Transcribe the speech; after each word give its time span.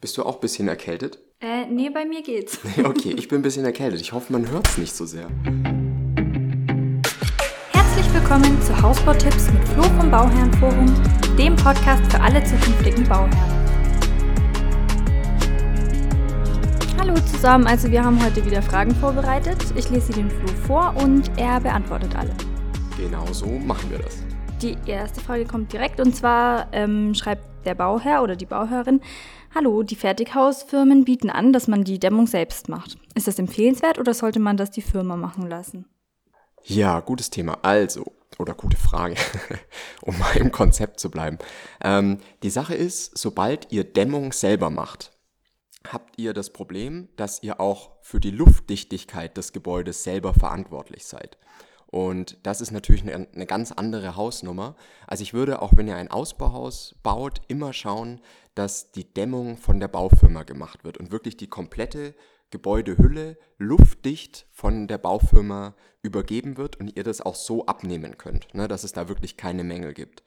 Bist 0.00 0.16
du 0.16 0.22
auch 0.22 0.36
ein 0.36 0.40
bisschen 0.40 0.66
erkältet? 0.66 1.18
Äh, 1.40 1.66
nee, 1.66 1.90
bei 1.90 2.06
mir 2.06 2.22
geht's. 2.22 2.58
okay, 2.84 3.14
ich 3.18 3.28
bin 3.28 3.40
ein 3.40 3.42
bisschen 3.42 3.66
erkältet. 3.66 4.00
Ich 4.00 4.12
hoffe, 4.12 4.32
man 4.32 4.50
hört 4.50 4.66
es 4.66 4.78
nicht 4.78 4.96
so 4.96 5.04
sehr. 5.04 5.28
Herzlich 7.72 8.14
willkommen 8.14 8.62
zu 8.62 8.80
Hausbautipps 8.80 9.50
mit 9.52 9.68
Flo 9.68 9.82
vom 9.82 10.10
Bauherrenforum, 10.10 10.86
dem 11.36 11.54
Podcast 11.54 12.10
für 12.10 12.18
alle 12.18 12.42
zukünftigen 12.42 13.06
Bauherren. 13.06 13.66
Hallo 16.98 17.14
zusammen, 17.30 17.66
also 17.66 17.90
wir 17.90 18.02
haben 18.02 18.24
heute 18.24 18.42
wieder 18.46 18.62
Fragen 18.62 18.94
vorbereitet. 18.94 19.58
Ich 19.76 19.90
lese 19.90 20.06
sie 20.06 20.12
dem 20.14 20.30
Flo 20.30 20.48
vor 20.66 20.94
und 20.96 21.30
er 21.36 21.60
beantwortet 21.60 22.16
alle. 22.16 22.34
Genau 22.96 23.26
so 23.34 23.46
machen 23.46 23.90
wir 23.90 23.98
das. 23.98 24.29
Die 24.62 24.76
erste 24.84 25.22
Frage 25.22 25.46
kommt 25.46 25.72
direkt 25.72 26.00
und 26.00 26.14
zwar 26.14 26.68
ähm, 26.72 27.14
schreibt 27.14 27.64
der 27.64 27.74
Bauherr 27.74 28.22
oder 28.22 28.36
die 28.36 28.44
Bauherrin, 28.44 29.00
Hallo, 29.54 29.82
die 29.82 29.96
Fertighausfirmen 29.96 31.06
bieten 31.06 31.30
an, 31.30 31.54
dass 31.54 31.66
man 31.66 31.82
die 31.82 31.98
Dämmung 31.98 32.26
selbst 32.26 32.68
macht. 32.68 32.98
Ist 33.14 33.26
das 33.26 33.38
empfehlenswert 33.38 33.98
oder 33.98 34.12
sollte 34.12 34.38
man 34.38 34.58
das 34.58 34.70
die 34.70 34.82
Firma 34.82 35.16
machen 35.16 35.48
lassen? 35.48 35.86
Ja, 36.62 37.00
gutes 37.00 37.30
Thema. 37.30 37.58
Also, 37.62 38.04
oder 38.38 38.52
gute 38.52 38.76
Frage, 38.76 39.14
um 40.02 40.18
mal 40.18 40.36
im 40.36 40.52
Konzept 40.52 41.00
zu 41.00 41.10
bleiben. 41.10 41.38
Ähm, 41.82 42.18
die 42.42 42.50
Sache 42.50 42.74
ist, 42.74 43.16
sobald 43.16 43.72
ihr 43.72 43.84
Dämmung 43.84 44.32
selber 44.32 44.68
macht, 44.68 45.10
habt 45.88 46.18
ihr 46.18 46.34
das 46.34 46.52
Problem, 46.52 47.08
dass 47.16 47.42
ihr 47.42 47.60
auch 47.60 47.92
für 48.02 48.20
die 48.20 48.30
Luftdichtigkeit 48.30 49.38
des 49.38 49.52
Gebäudes 49.52 50.04
selber 50.04 50.34
verantwortlich 50.34 51.06
seid. 51.06 51.38
Und 51.90 52.38
das 52.44 52.60
ist 52.60 52.70
natürlich 52.70 53.02
eine, 53.02 53.28
eine, 53.34 53.46
ganz 53.46 53.72
andere 53.72 54.14
Hausnummer. 54.14 54.76
Also 55.08 55.22
ich 55.22 55.34
würde, 55.34 55.60
auch 55.60 55.72
wenn 55.76 55.88
ihr 55.88 55.96
ein 55.96 56.10
Ausbauhaus 56.10 56.94
baut, 57.02 57.40
immer 57.48 57.72
schauen, 57.72 58.20
dass 58.54 58.92
die 58.92 59.12
Dämmung 59.12 59.56
von 59.56 59.80
der 59.80 59.88
Baufirma 59.88 60.44
gemacht 60.44 60.84
wird 60.84 60.98
und 60.98 61.10
wirklich 61.10 61.36
die 61.36 61.48
komplette 61.48 62.14
Gebäudehülle 62.50 63.38
luftdicht 63.58 64.46
von 64.52 64.86
der 64.86 64.98
Baufirma 64.98 65.74
übergeben 66.02 66.56
wird 66.56 66.78
und 66.78 66.96
ihr 66.96 67.04
das 67.04 67.20
auch 67.20 67.34
so 67.34 67.66
abnehmen 67.66 68.18
könnt, 68.18 68.54
ne, 68.54 68.68
dass 68.68 68.84
es 68.84 68.92
da 68.92 69.08
wirklich 69.08 69.36
keine 69.36 69.64
Mängel 69.64 69.92
gibt. 69.92 70.22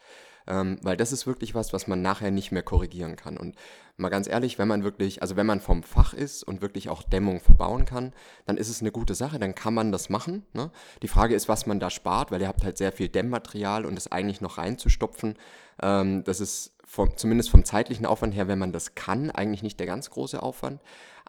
Ähm, 0.47 0.77
weil 0.81 0.97
das 0.97 1.11
ist 1.11 1.25
wirklich 1.25 1.55
was, 1.55 1.73
was 1.73 1.87
man 1.87 2.01
nachher 2.01 2.31
nicht 2.31 2.51
mehr 2.51 2.63
korrigieren 2.63 3.15
kann. 3.15 3.37
Und 3.37 3.55
mal 3.97 4.09
ganz 4.09 4.27
ehrlich, 4.27 4.59
wenn 4.59 4.67
man 4.67 4.83
wirklich, 4.83 5.21
also 5.21 5.35
wenn 5.35 5.45
man 5.45 5.61
vom 5.61 5.83
Fach 5.83 6.13
ist 6.13 6.43
und 6.43 6.61
wirklich 6.61 6.89
auch 6.89 7.03
Dämmung 7.03 7.39
verbauen 7.39 7.85
kann, 7.85 8.13
dann 8.45 8.57
ist 8.57 8.69
es 8.69 8.81
eine 8.81 8.91
gute 8.91 9.15
Sache, 9.15 9.39
dann 9.39 9.55
kann 9.55 9.73
man 9.73 9.91
das 9.91 10.09
machen. 10.09 10.45
Ne? 10.53 10.71
Die 11.01 11.07
Frage 11.07 11.35
ist, 11.35 11.47
was 11.47 11.65
man 11.65 11.79
da 11.79 11.89
spart, 11.89 12.31
weil 12.31 12.41
ihr 12.41 12.47
habt 12.47 12.63
halt 12.63 12.77
sehr 12.77 12.91
viel 12.91 13.09
Dämmmaterial 13.09 13.85
und 13.85 13.97
es 13.97 14.11
eigentlich 14.11 14.41
noch 14.41 14.57
reinzustopfen, 14.57 15.35
ähm, 15.81 16.23
das 16.23 16.39
ist 16.39 16.75
vom, 16.85 17.15
zumindest 17.17 17.49
vom 17.49 17.65
zeitlichen 17.65 18.05
Aufwand 18.05 18.35
her, 18.35 18.47
wenn 18.47 18.59
man 18.59 18.71
das 18.71 18.95
kann, 18.95 19.31
eigentlich 19.31 19.63
nicht 19.63 19.79
der 19.79 19.87
ganz 19.87 20.09
große 20.09 20.41
Aufwand. 20.41 20.81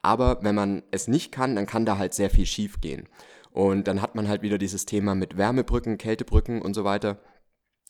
Aber 0.02 0.42
wenn 0.42 0.54
man 0.54 0.82
es 0.90 1.08
nicht 1.08 1.32
kann, 1.32 1.56
dann 1.56 1.66
kann 1.66 1.86
da 1.86 1.96
halt 1.96 2.12
sehr 2.12 2.28
viel 2.28 2.44
schief 2.44 2.80
gehen. 2.80 3.08
Und 3.52 3.86
dann 3.88 4.02
hat 4.02 4.16
man 4.16 4.28
halt 4.28 4.42
wieder 4.42 4.58
dieses 4.58 4.84
Thema 4.84 5.14
mit 5.14 5.38
Wärmebrücken, 5.38 5.96
Kältebrücken 5.96 6.60
und 6.60 6.74
so 6.74 6.84
weiter 6.84 7.18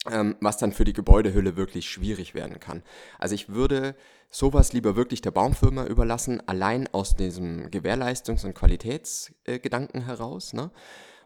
was 0.05 0.59
dann 0.59 0.73
für 0.73 0.85
die 0.85 0.93
Gebäudehülle 0.93 1.57
wirklich 1.57 1.89
schwierig 1.89 2.35
werden 2.35 2.61
kann. 2.61 2.83
Also 3.19 3.35
ich 3.35 3.49
würde 3.49 3.95
sowas 4.31 4.73
lieber 4.73 4.97
wirklich 4.97 5.23
der 5.23 5.31
Baumfirma 5.31 5.87
überlassen, 5.87 6.43
allein 6.47 6.89
aus 6.93 7.17
diesem 7.17 7.71
Gewährleistungs- 7.71 8.45
und 8.45 8.55
Qualitätsgedanken 8.55 10.05
heraus, 10.05 10.53
ne? 10.53 10.71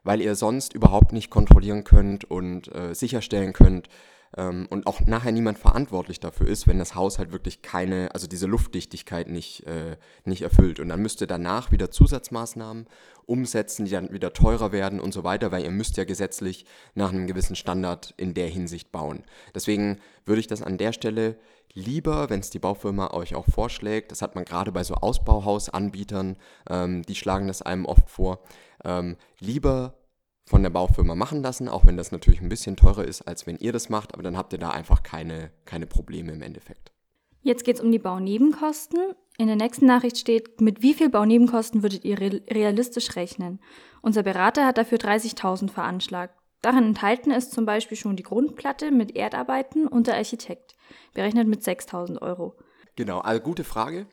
weil 0.05 0.21
ihr 0.21 0.37
sonst 0.37 0.75
überhaupt 0.75 1.13
nicht 1.13 1.31
kontrollieren 1.31 1.85
könnt 1.85 2.25
und 2.25 2.73
äh, 2.75 2.95
sicherstellen 2.95 3.53
könnt, 3.53 3.89
ähm, 4.37 4.67
und 4.71 4.87
auch 4.87 5.01
nachher 5.07 5.33
niemand 5.33 5.59
verantwortlich 5.59 6.21
dafür 6.21 6.49
ist, 6.49 6.67
wenn 6.67 6.79
das 6.79 6.95
Haus 6.95 7.19
halt 7.19 7.33
wirklich 7.33 7.63
keine, 7.63 8.13
also 8.15 8.27
diese 8.27 8.47
Luftdichtigkeit 8.47 9.29
nicht, 9.29 9.67
äh, 9.67 9.97
nicht 10.25 10.43
erfüllt. 10.43 10.81
Und 10.81 10.89
dann 10.89 11.01
müsst 11.01 11.21
ihr 11.21 11.27
danach 11.27 11.71
wieder 11.73 11.91
Zusatzmaßnahmen 11.91 12.87
umsetzen, 13.27 13.85
die 13.85 13.91
dann 13.91 14.13
wieder 14.13 14.33
teurer 14.33 14.73
werden 14.73 15.01
und 15.01 15.13
so 15.13 15.25
weiter, 15.25 15.53
weil 15.53 15.65
ihr 15.65 15.71
müsst 15.71 15.97
ja 15.97 16.05
gesetzlich 16.05 16.65
nach 16.95 17.11
einem 17.13 17.27
gewissen 17.27 17.57
Standard 17.57 18.15
in 18.17 18.35
der 18.35 18.49
Hinsicht 18.49 18.91
bauen. 18.91 19.25
Deswegen 19.55 19.99
würde 20.25 20.41
ich 20.41 20.47
das 20.47 20.63
an 20.63 20.79
der 20.79 20.93
Stelle 20.93 21.37
lieber, 21.75 22.31
wenn 22.31 22.41
es 22.41 22.51
die 22.51 22.59
Baufirma 22.59 23.11
euch 23.13 23.35
auch 23.35 23.47
vorschlägt, 23.47 24.11
das 24.13 24.23
hat 24.23 24.35
man 24.35 24.45
gerade 24.45 24.73
bei 24.73 24.83
so 24.83 24.95
Ausbauhausanbietern, 24.95 26.37
ähm, 26.71 27.03
die 27.03 27.15
schlagen 27.15 27.47
das 27.47 27.63
einem 27.63 27.85
oft 27.85 28.09
vor, 28.09 28.41
ähm, 28.85 29.17
lieber 29.41 29.98
von 30.49 30.63
der 30.63 30.71
Baufirma 30.71 31.15
machen 31.15 31.43
lassen, 31.43 31.69
auch 31.69 31.85
wenn 31.85 31.97
das 31.97 32.11
natürlich 32.11 32.41
ein 32.41 32.49
bisschen 32.49 32.77
teurer 32.77 33.05
ist, 33.05 33.23
als 33.23 33.47
wenn 33.47 33.59
ihr 33.59 33.73
das 33.73 33.89
macht, 33.89 34.15
aber 34.15 34.23
dann 34.23 34.37
habt 34.37 34.53
ihr 34.53 34.59
da 34.59 34.71
einfach 34.71 35.03
keine, 35.03 35.51
keine 35.67 35.87
Probleme 35.87 36.33
im 36.33 36.43
Endeffekt. 36.43 36.91
Jetzt 37.43 37.65
geht 37.65 37.77
es 37.77 37.83
um 37.83 37.93
die 37.93 37.99
Baunebenkosten. 37.99 39.15
In 39.37 39.47
der 39.47 39.57
nächsten 39.57 39.87
Nachricht 39.87 40.19
steht, 40.19 40.61
mit 40.61 40.83
wie 40.83 40.95
viel 40.95 41.11
Baunebenkosten 41.11 41.83
würdet 41.83 42.05
ihr 42.05 42.19
realistisch 42.19 43.15
rechnen? 43.15 43.61
Unser 44.03 44.23
Berater 44.23 44.67
hat 44.67 44.79
dafür 44.79 44.99
30.000 44.99 45.71
veranschlagt. 45.71 46.35
Darin 46.63 46.85
enthalten 46.85 47.31
ist 47.31 47.53
zum 47.53 47.65
Beispiel 47.65 47.97
schon 47.97 48.17
die 48.17 48.25
Grundplatte 48.25 48.91
mit 48.91 49.15
Erdarbeiten 49.15 49.87
und 49.87 50.09
der 50.09 50.17
Architekt, 50.17 50.75
berechnet 51.15 51.47
mit 51.47 51.63
6.000 51.63 52.21
Euro. 52.21 52.57
Genau, 52.97 53.21
also 53.21 53.41
gute 53.41 53.63
Frage. 53.63 54.07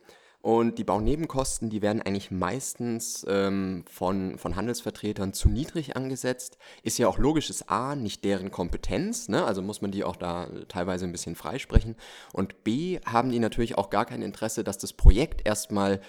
Und 0.46 0.78
die 0.78 0.84
Baunebenkosten, 0.84 1.70
die 1.70 1.82
werden 1.82 2.02
eigentlich 2.02 2.30
meistens 2.30 3.26
ähm, 3.28 3.82
von, 3.90 4.38
von 4.38 4.54
Handelsvertretern 4.54 5.32
zu 5.32 5.48
niedrig 5.48 5.96
angesetzt. 5.96 6.56
Ist 6.84 6.98
ja 6.98 7.08
auch 7.08 7.18
logisch, 7.18 7.50
ist 7.50 7.68
A, 7.68 7.96
nicht 7.96 8.22
deren 8.22 8.52
Kompetenz, 8.52 9.28
ne? 9.28 9.44
also 9.44 9.60
muss 9.60 9.82
man 9.82 9.90
die 9.90 10.04
auch 10.04 10.14
da 10.14 10.48
teilweise 10.68 11.04
ein 11.04 11.10
bisschen 11.10 11.34
freisprechen. 11.34 11.96
Und 12.32 12.62
B, 12.62 13.00
haben 13.04 13.32
die 13.32 13.40
natürlich 13.40 13.76
auch 13.76 13.90
gar 13.90 14.04
kein 14.04 14.22
Interesse, 14.22 14.62
dass 14.62 14.78
das 14.78 14.92
Projekt 14.92 15.44
erstmal 15.44 16.00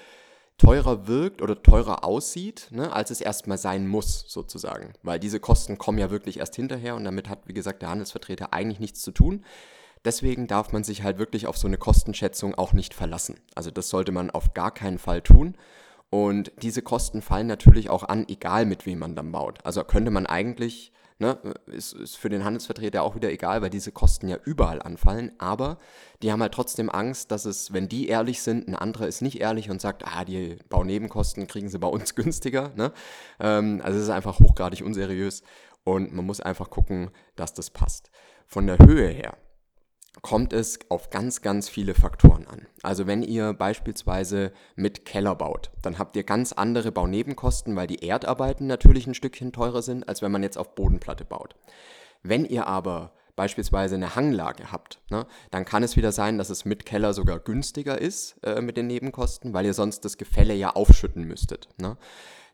teurer 0.59 1.07
wirkt 1.07 1.41
oder 1.41 1.63
teurer 1.63 2.03
aussieht, 2.03 2.67
ne, 2.69 2.93
als 2.93 3.09
es 3.09 3.21
erstmal 3.21 3.57
sein 3.57 3.87
muss, 3.87 4.25
sozusagen. 4.27 4.93
Weil 5.01 5.19
diese 5.19 5.39
Kosten 5.39 5.79
kommen 5.79 5.97
ja 5.97 6.11
wirklich 6.11 6.37
erst 6.37 6.55
hinterher 6.55 6.93
und 6.93 7.05
damit 7.05 7.27
hat, 7.27 7.47
wie 7.47 7.55
gesagt, 7.55 7.81
der 7.81 7.89
Handelsvertreter 7.89 8.53
eigentlich 8.53 8.79
nichts 8.79 9.01
zu 9.01 9.11
tun. 9.11 9.43
Deswegen 10.07 10.47
darf 10.47 10.71
man 10.71 10.85
sich 10.85 11.03
halt 11.03 11.17
wirklich 11.17 11.47
auf 11.47 11.57
so 11.57 11.67
eine 11.67 11.77
Kostenschätzung 11.77 12.55
auch 12.55 12.71
nicht 12.71 12.93
verlassen. 12.93 13.41
Also 13.55 13.71
das 13.71 13.89
sollte 13.89 14.13
man 14.13 14.29
auf 14.29 14.53
gar 14.53 14.73
keinen 14.73 14.99
Fall 14.99 15.21
tun. 15.21 15.57
Und 16.09 16.53
diese 16.61 16.81
Kosten 16.81 17.21
fallen 17.21 17.47
natürlich 17.47 17.89
auch 17.89 18.05
an, 18.05 18.25
egal 18.29 18.65
mit 18.65 18.85
wem 18.85 18.99
man 18.99 19.17
dann 19.17 19.33
baut. 19.33 19.59
Also 19.65 19.83
könnte 19.83 20.09
man 20.09 20.25
eigentlich, 20.25 20.93
ne, 21.19 21.37
ist, 21.65 21.91
ist 21.91 22.15
für 22.15 22.29
den 22.29 22.45
Handelsvertreter 22.45 23.03
auch 23.03 23.15
wieder 23.15 23.29
egal, 23.29 23.61
weil 23.61 23.69
diese 23.69 23.91
Kosten 23.91 24.29
ja 24.29 24.37
überall 24.45 24.81
anfallen. 24.81 25.33
Aber 25.39 25.77
die 26.23 26.31
haben 26.31 26.41
halt 26.41 26.53
trotzdem 26.53 26.89
Angst, 26.89 27.31
dass 27.31 27.43
es, 27.43 27.73
wenn 27.73 27.89
die 27.89 28.07
ehrlich 28.07 28.41
sind, 28.41 28.65
ein 28.65 28.75
anderer 28.75 29.07
ist 29.07 29.21
nicht 29.21 29.41
ehrlich 29.41 29.69
und 29.69 29.81
sagt, 29.81 30.05
ah, 30.07 30.23
die 30.23 30.57
Baunebenkosten 30.69 31.47
kriegen 31.47 31.67
sie 31.67 31.79
bei 31.79 31.89
uns 31.89 32.15
günstiger. 32.15 32.71
Ne? 32.77 32.93
Ähm, 33.41 33.81
also 33.83 33.97
es 33.97 34.05
ist 34.05 34.11
einfach 34.11 34.39
hochgradig 34.39 34.85
unseriös 34.85 35.43
und 35.83 36.13
man 36.13 36.25
muss 36.25 36.39
einfach 36.39 36.69
gucken, 36.69 37.11
dass 37.35 37.53
das 37.53 37.71
passt. 37.71 38.09
Von 38.45 38.67
der 38.67 38.77
Höhe 38.77 39.09
her 39.09 39.37
kommt 40.21 40.53
es 40.53 40.79
auf 40.89 41.09
ganz, 41.09 41.41
ganz 41.41 41.69
viele 41.69 41.93
Faktoren 41.93 42.47
an. 42.47 42.67
Also 42.83 43.07
wenn 43.07 43.23
ihr 43.23 43.53
beispielsweise 43.53 44.51
mit 44.75 45.05
Keller 45.05 45.35
baut, 45.35 45.71
dann 45.81 45.99
habt 45.99 46.15
ihr 46.15 46.23
ganz 46.23 46.53
andere 46.53 46.91
Baunebenkosten, 46.91 47.75
weil 47.75 47.87
die 47.87 48.05
Erdarbeiten 48.07 48.67
natürlich 48.67 49.07
ein 49.07 49.13
Stückchen 49.13 49.51
teurer 49.51 49.81
sind, 49.81 50.07
als 50.07 50.21
wenn 50.21 50.31
man 50.31 50.43
jetzt 50.43 50.57
auf 50.57 50.75
Bodenplatte 50.75 51.25
baut. 51.25 51.55
Wenn 52.23 52.45
ihr 52.45 52.67
aber 52.67 53.13
beispielsweise 53.35 53.95
eine 53.95 54.15
Hanglage 54.15 54.71
habt, 54.71 54.99
ne, 55.09 55.27
dann 55.51 55.63
kann 55.63 55.83
es 55.83 55.95
wieder 55.95 56.11
sein, 56.11 56.37
dass 56.37 56.49
es 56.49 56.65
mit 56.65 56.85
Keller 56.85 57.13
sogar 57.13 57.39
günstiger 57.39 57.99
ist 58.01 58.35
äh, 58.43 58.61
mit 58.61 58.77
den 58.77 58.87
Nebenkosten, 58.87 59.53
weil 59.53 59.65
ihr 59.65 59.73
sonst 59.73 60.03
das 60.03 60.17
Gefälle 60.17 60.55
ja 60.55 60.71
aufschütten 60.71 61.23
müsstet. 61.23 61.69
Ne. 61.79 61.97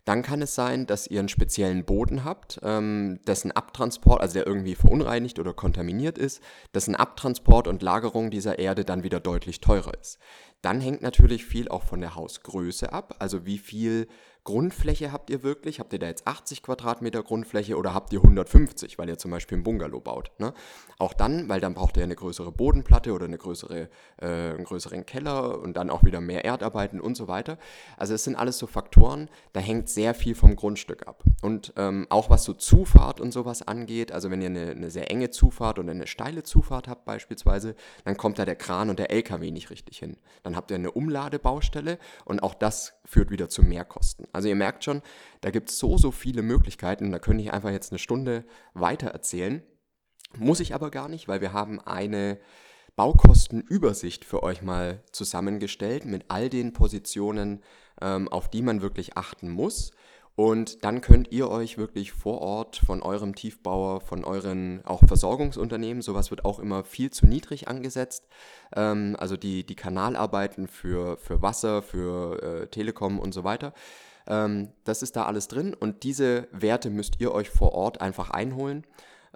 Dann 0.05 0.21
kann 0.21 0.41
es 0.41 0.53
sein, 0.53 0.85
dass 0.85 1.07
ihr 1.07 1.19
einen 1.19 1.29
speziellen 1.29 1.85
Boden 1.85 2.25
habt, 2.25 2.59
ähm, 2.61 3.19
dessen 3.25 3.51
Abtransport, 3.51 4.21
also 4.21 4.33
der 4.33 4.47
irgendwie 4.47 4.75
verunreinigt 4.75 5.39
oder 5.39 5.53
kontaminiert 5.53 6.17
ist, 6.17 6.41
dessen 6.73 6.95
Abtransport 6.95 7.67
und 7.67 7.81
Lagerung 7.81 8.29
dieser 8.29 8.59
Erde 8.59 8.83
dann 8.83 9.03
wieder 9.03 9.21
deutlich 9.21 9.61
teurer 9.61 9.93
ist. 9.99 10.19
Dann 10.63 10.79
hängt 10.79 11.01
natürlich 11.01 11.45
viel 11.45 11.67
auch 11.67 11.83
von 11.83 11.99
der 11.99 12.15
Hausgröße 12.15 12.91
ab, 12.91 13.17
also 13.19 13.45
wie 13.45 13.57
viel 13.59 14.07
Grundfläche 14.43 15.13
habt 15.13 15.29
ihr 15.29 15.41
wirklich? 15.41 15.79
Habt 15.79 15.93
ihr 15.93 15.99
da 15.99 16.07
jetzt 16.07 16.27
80 16.27 16.63
Quadratmeter 16.63 17.23
Grundfläche 17.23 17.77
oder 17.77 17.93
habt 17.93 18.11
ihr 18.11 18.19
150, 18.19 18.97
weil 18.97 19.07
ihr 19.07 19.17
zum 19.17 19.31
Beispiel 19.31 19.57
ein 19.57 19.63
Bungalow 19.63 20.01
baut? 20.01 20.31
Ne? 20.37 20.53
Auch 20.99 21.13
dann, 21.13 21.47
weil 21.47 21.61
dann 21.61 21.73
braucht 21.73 21.95
ihr 21.95 22.03
eine 22.03 22.15
größere 22.15 22.51
Bodenplatte 22.51 23.13
oder 23.13 23.25
eine 23.25 23.37
größere, 23.37 23.89
äh, 24.17 24.25
einen 24.25 24.65
größeren 24.65 25.05
Keller 25.05 25.59
und 25.61 25.77
dann 25.77 25.89
auch 25.89 26.03
wieder 26.03 26.19
mehr 26.19 26.43
Erdarbeiten 26.43 26.99
und 26.99 27.15
so 27.15 27.29
weiter. 27.29 27.57
Also 27.97 28.13
es 28.13 28.25
sind 28.25 28.35
alles 28.35 28.57
so 28.57 28.67
Faktoren, 28.67 29.29
da 29.53 29.61
hängt 29.61 29.87
sehr 29.87 30.13
viel 30.13 30.35
vom 30.35 30.57
Grundstück 30.57 31.07
ab. 31.07 31.23
Und 31.41 31.73
ähm, 31.77 32.07
auch 32.09 32.29
was 32.29 32.43
so 32.43 32.53
Zufahrt 32.53 33.21
und 33.21 33.31
sowas 33.31 33.61
angeht, 33.61 34.11
also 34.11 34.29
wenn 34.29 34.41
ihr 34.41 34.49
eine, 34.49 34.71
eine 34.71 34.91
sehr 34.91 35.09
enge 35.09 35.29
Zufahrt 35.29 35.79
oder 35.79 35.91
eine 35.91 36.07
steile 36.07 36.43
Zufahrt 36.43 36.89
habt 36.89 37.05
beispielsweise, 37.05 37.75
dann 38.03 38.17
kommt 38.17 38.39
da 38.39 38.45
der 38.45 38.55
Kran 38.55 38.89
und 38.89 38.99
der 38.99 39.09
LKW 39.09 39.51
nicht 39.51 39.69
richtig 39.69 39.99
hin. 39.99 40.17
Dann 40.43 40.52
habt 40.55 40.71
ihr 40.71 40.75
eine 40.75 40.91
Umladebaustelle 40.91 41.99
und 42.25 42.43
auch 42.43 42.53
das 42.53 42.93
führt 43.05 43.31
wieder 43.31 43.49
zu 43.49 43.63
Mehrkosten. 43.63 44.27
Also 44.31 44.47
ihr 44.47 44.55
merkt 44.55 44.83
schon, 44.83 45.01
da 45.41 45.51
gibt 45.51 45.69
es 45.69 45.79
so, 45.79 45.97
so 45.97 46.11
viele 46.11 46.41
Möglichkeiten. 46.41 47.11
Da 47.11 47.19
könnte 47.19 47.43
ich 47.43 47.53
einfach 47.53 47.71
jetzt 47.71 47.91
eine 47.91 47.99
Stunde 47.99 48.45
weiter 48.73 49.07
erzählen. 49.07 49.63
Muss 50.37 50.59
ich 50.59 50.73
aber 50.73 50.89
gar 50.89 51.09
nicht, 51.09 51.27
weil 51.27 51.41
wir 51.41 51.53
haben 51.53 51.79
eine 51.79 52.39
Baukostenübersicht 52.95 54.25
für 54.25 54.43
euch 54.43 54.61
mal 54.61 55.03
zusammengestellt 55.11 56.05
mit 56.05 56.25
all 56.29 56.49
den 56.49 56.73
Positionen, 56.73 57.63
ähm, 58.01 58.27
auf 58.27 58.49
die 58.49 58.61
man 58.61 58.81
wirklich 58.81 59.17
achten 59.17 59.49
muss. 59.49 59.91
Und 60.35 60.83
dann 60.83 61.01
könnt 61.01 61.31
ihr 61.31 61.49
euch 61.49 61.77
wirklich 61.77 62.11
vor 62.11 62.41
Ort 62.41 62.77
von 62.77 63.03
eurem 63.03 63.35
Tiefbauer, 63.35 64.01
von 64.01 64.25
euren 64.25 64.83
auch 64.83 65.01
Versorgungsunternehmen, 65.05 66.01
sowas 66.01 66.31
wird 66.31 66.43
auch 66.43 66.57
immer 66.57 66.83
viel 66.83 67.11
zu 67.11 67.27
niedrig 67.27 67.67
angesetzt. 67.67 68.27
Ähm, 68.75 69.15
also 69.19 69.37
die, 69.37 69.63
die 69.63 69.75
Kanalarbeiten 69.75 70.67
für, 70.67 71.17
für 71.17 71.43
Wasser, 71.43 71.83
für 71.83 72.41
äh, 72.41 72.67
Telekom 72.67 73.19
und 73.19 73.31
so 73.31 73.43
weiter. 73.43 73.73
Ähm, 74.25 74.69
das 74.85 75.03
ist 75.03 75.15
da 75.15 75.25
alles 75.25 75.47
drin 75.47 75.75
und 75.75 76.03
diese 76.03 76.47
Werte 76.51 76.89
müsst 76.89 77.19
ihr 77.19 77.31
euch 77.31 77.51
vor 77.51 77.73
Ort 77.73 78.01
einfach 78.01 78.31
einholen 78.31 78.87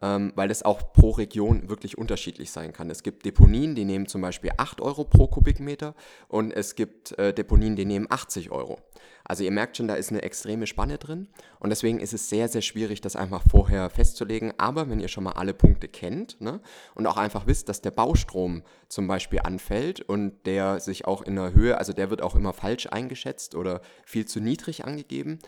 ähm, 0.02 0.32
weil 0.36 0.52
es 0.52 0.64
auch 0.64 0.94
pro 0.94 1.12
Region 1.12 1.70
wirklich 1.70 1.98
unterschiedlich 1.98 2.52
sein 2.52 2.74
kann. 2.74 2.90
Es 2.90 3.04
gibt 3.04 3.26
Deponien, 3.26 3.76
die 3.76 3.86
nehmen 3.86 4.08
zum 4.08 4.22
Beispiel 4.22 4.52
8 4.58 4.82
Euro 4.82 5.04
pro 5.04 5.28
Kubikmeter 5.28 5.96
und 6.28 6.52
es 6.52 6.76
gibt 6.76 7.18
äh, 7.18 7.34
Deponien, 7.34 7.76
die 7.76 7.86
nehmen 7.86 8.08
80 8.10 8.52
Euro. 8.52 8.80
Also 9.24 9.44
ihr 9.44 9.52
merkt 9.52 9.76
schon, 9.76 9.90
da 9.90 9.96
ist 9.96 10.10
eine 10.12 10.22
extreme 10.22 10.68
Spanne 10.68 10.98
drin 10.98 11.28
und 11.60 11.70
deswegen 11.70 12.00
ist 12.00 12.14
es 12.14 12.30
sehr, 12.30 12.48
sehr 12.48 12.62
schwierig, 12.62 13.02
das 13.02 13.16
einfach 13.16 13.44
vorher 13.50 13.90
festzulegen. 13.90 14.54
Aber 14.58 14.90
wenn 14.90 15.02
ihr 15.02 15.10
schon 15.10 15.26
mal 15.26 15.34
alle 15.34 15.54
Punkte 15.54 15.88
kennt 15.90 16.40
ne, 16.40 16.62
und 16.96 17.08
auch 17.08 17.18
einfach 17.18 17.46
wisst, 17.46 17.68
dass 17.68 17.82
der 17.82 17.92
Baustrom 17.92 18.64
zum 18.88 19.08
Beispiel 19.08 19.40
anfällt 19.40 20.02
und 20.02 20.46
der 20.46 20.80
sich 20.80 21.06
auch 21.06 21.22
in 21.24 21.36
der 21.36 21.54
Höhe, 21.54 21.78
also 21.78 21.92
der 21.92 22.10
wird 22.10 22.22
auch 22.22 22.36
immer 22.36 22.54
falsch 22.54 22.88
eingeschätzt 22.88 23.56
oder 23.56 23.82
viel 24.06 24.26
zu 24.26 24.40
niedrig 24.40 24.86
angegeben, 24.86 25.40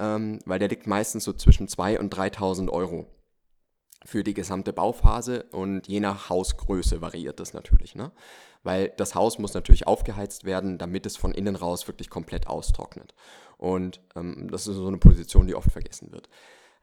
ähm, 0.00 0.38
weil 0.46 0.58
der 0.58 0.68
liegt 0.68 0.86
meistens 0.86 1.24
so 1.24 1.34
zwischen 1.34 1.66
2.000 1.66 1.98
und 1.98 2.14
3.000 2.16 2.70
Euro 2.70 3.06
für 4.04 4.24
die 4.24 4.34
gesamte 4.34 4.72
Bauphase 4.72 5.44
und 5.52 5.88
je 5.88 6.00
nach 6.00 6.30
Hausgröße 6.30 7.00
variiert 7.00 7.40
das 7.40 7.52
natürlich, 7.52 7.94
ne? 7.94 8.12
Weil 8.62 8.92
das 8.96 9.14
Haus 9.14 9.38
muss 9.38 9.54
natürlich 9.54 9.86
aufgeheizt 9.86 10.44
werden, 10.44 10.78
damit 10.78 11.06
es 11.06 11.16
von 11.16 11.32
innen 11.32 11.56
raus 11.56 11.86
wirklich 11.86 12.10
komplett 12.10 12.48
austrocknet. 12.48 13.14
Und 13.56 14.00
ähm, 14.16 14.48
das 14.50 14.66
ist 14.66 14.76
so 14.76 14.86
eine 14.86 14.98
Position, 14.98 15.46
die 15.46 15.54
oft 15.54 15.70
vergessen 15.70 16.12
wird. 16.12 16.28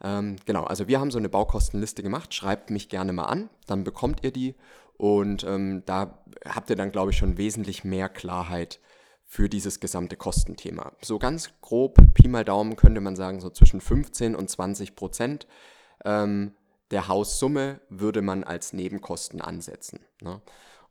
Ähm, 0.04 0.38
genau, 0.46 0.64
also 0.64 0.88
wir 0.88 1.00
haben 1.00 1.12
so 1.12 1.18
eine 1.18 1.30
Baukostenliste 1.30 2.04
gemacht. 2.04 2.34
Schreibt 2.34 2.70
mich 2.70 2.90
gerne 2.90 3.14
mal 3.14 3.26
an, 3.26 3.50
dann 3.68 3.84
bekommt 3.84 4.24
ihr 4.24 4.32
die 4.32 4.56
und 4.98 5.44
ähm, 5.44 5.84
da 5.86 6.24
habt 6.48 6.70
ihr 6.70 6.76
dann, 6.76 6.92
glaube 6.92 7.12
ich, 7.12 7.18
schon 7.18 7.38
wesentlich 7.38 7.84
mehr 7.84 8.10
Klarheit 8.10 8.80
für 9.26 9.50
dieses 9.50 9.80
gesamte 9.80 10.16
Kostenthema. 10.16 10.94
So 11.02 11.20
ganz 11.20 11.50
grob, 11.62 11.98
Pi 12.14 12.28
mal 12.28 12.46
Daumen, 12.46 12.76
könnte 12.76 13.02
man 13.02 13.16
sagen, 13.16 13.42
so 13.42 13.50
zwischen 13.50 13.82
15 13.82 14.36
und 14.36 14.50
20 14.50 14.96
Prozent 14.96 15.48
ähm, 16.06 16.54
der 16.92 17.08
Haussumme 17.08 17.82
würde 17.90 18.22
man 18.22 18.44
als 18.44 18.74
Nebenkosten 18.74 19.42
ansetzen. 19.42 20.00
Ne? 20.22 20.42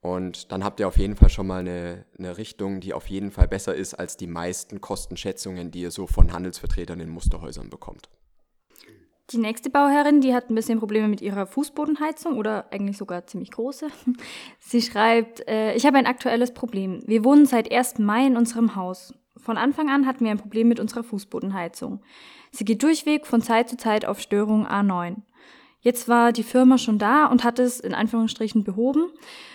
Und 0.01 0.53
dann 0.53 0.65
habt 0.65 0.81
ihr 0.81 0.89
auf 0.89 0.99
jeden 0.99 1.17
Fall 1.17 1.31
schon 1.31 1.47
mal 1.47 1.61
eine, 1.61 2.05
eine, 2.19 2.37
Richtung, 2.37 2.81
die 2.81 2.93
auf 2.93 3.07
jeden 3.09 3.31
Fall 3.31 3.49
besser 3.49 3.75
ist 3.75 3.95
als 3.95 4.19
die 4.19 4.27
meisten 4.27 4.83
Kostenschätzungen, 4.83 5.71
die 5.71 5.81
ihr 5.81 5.91
so 5.91 6.07
von 6.07 6.33
Handelsvertretern 6.33 7.01
in 7.01 7.09
Musterhäusern 7.09 7.71
bekommt. 7.71 8.11
Die 9.31 9.39
nächste 9.39 9.71
Bauherrin, 9.71 10.21
die 10.21 10.35
hat 10.35 10.51
ein 10.51 10.55
bisschen 10.55 10.79
Probleme 10.79 11.09
mit 11.09 11.23
ihrer 11.23 11.47
Fußbodenheizung 11.47 12.37
oder 12.37 12.71
eigentlich 12.71 12.99
sogar 12.99 13.27
ziemlich 13.27 13.51
große. 13.53 13.89
Sie 14.59 14.83
schreibt, 14.83 15.49
äh, 15.49 15.75
ich 15.75 15.87
habe 15.87 15.97
ein 15.97 16.07
aktuelles 16.07 16.53
Problem. 16.53 17.01
Wir 17.07 17.25
wohnen 17.25 17.47
seit 17.47 17.73
1. 17.73 17.99
Mai 18.01 18.27
in 18.27 18.37
unserem 18.37 18.77
Haus. 18.77 19.15
Von 19.39 19.57
Anfang 19.57 19.89
an 19.89 20.07
hatten 20.07 20.25
wir 20.25 20.31
ein 20.31 20.39
Problem 20.39 20.69
mit 20.69 20.81
unserer 20.81 21.03
Fußbodenheizung. 21.05 22.03
Sie 22.51 22.67
geht 22.67 22.83
durchweg 22.83 23.27
von 23.27 23.41
Zeit 23.41 23.71
zu 23.71 23.79
Zeit 23.79 24.05
auf 24.05 24.21
Störung 24.21 24.67
A9. 24.67 25.23
Jetzt 25.85 26.09
war 26.09 26.33
die 26.33 26.43
Firma 26.43 26.79
schon 26.79 26.99
da 26.99 27.27
und 27.27 27.45
hat 27.45 27.59
es 27.59 27.79
in 27.79 27.93
Anführungsstrichen 27.93 28.65
behoben. 28.65 29.11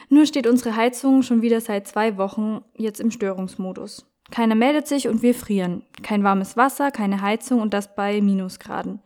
Nur 0.09 0.27
steht 0.27 0.45
unsere 0.45 0.75
Heizung 0.75 1.23
schon 1.23 1.41
wieder 1.41 1.59
seit 1.59 1.87
zwei 1.87 2.17
Wochen 2.17 2.61
jetzt 2.77 2.99
im 2.99 3.09
Störungsmodus. 3.09 4.05
Keiner 4.29 4.53
meldet 4.53 4.87
sich 4.87 5.07
und 5.07 5.23
wir 5.23 5.33
frieren. 5.33 5.81
Kein 6.03 6.23
warmes 6.23 6.55
Wasser, 6.55 6.91
keine 6.91 7.21
Heizung 7.21 7.61
und 7.61 7.73
das 7.73 7.95
bei 7.95 8.21
Minusgraden. 8.21 8.99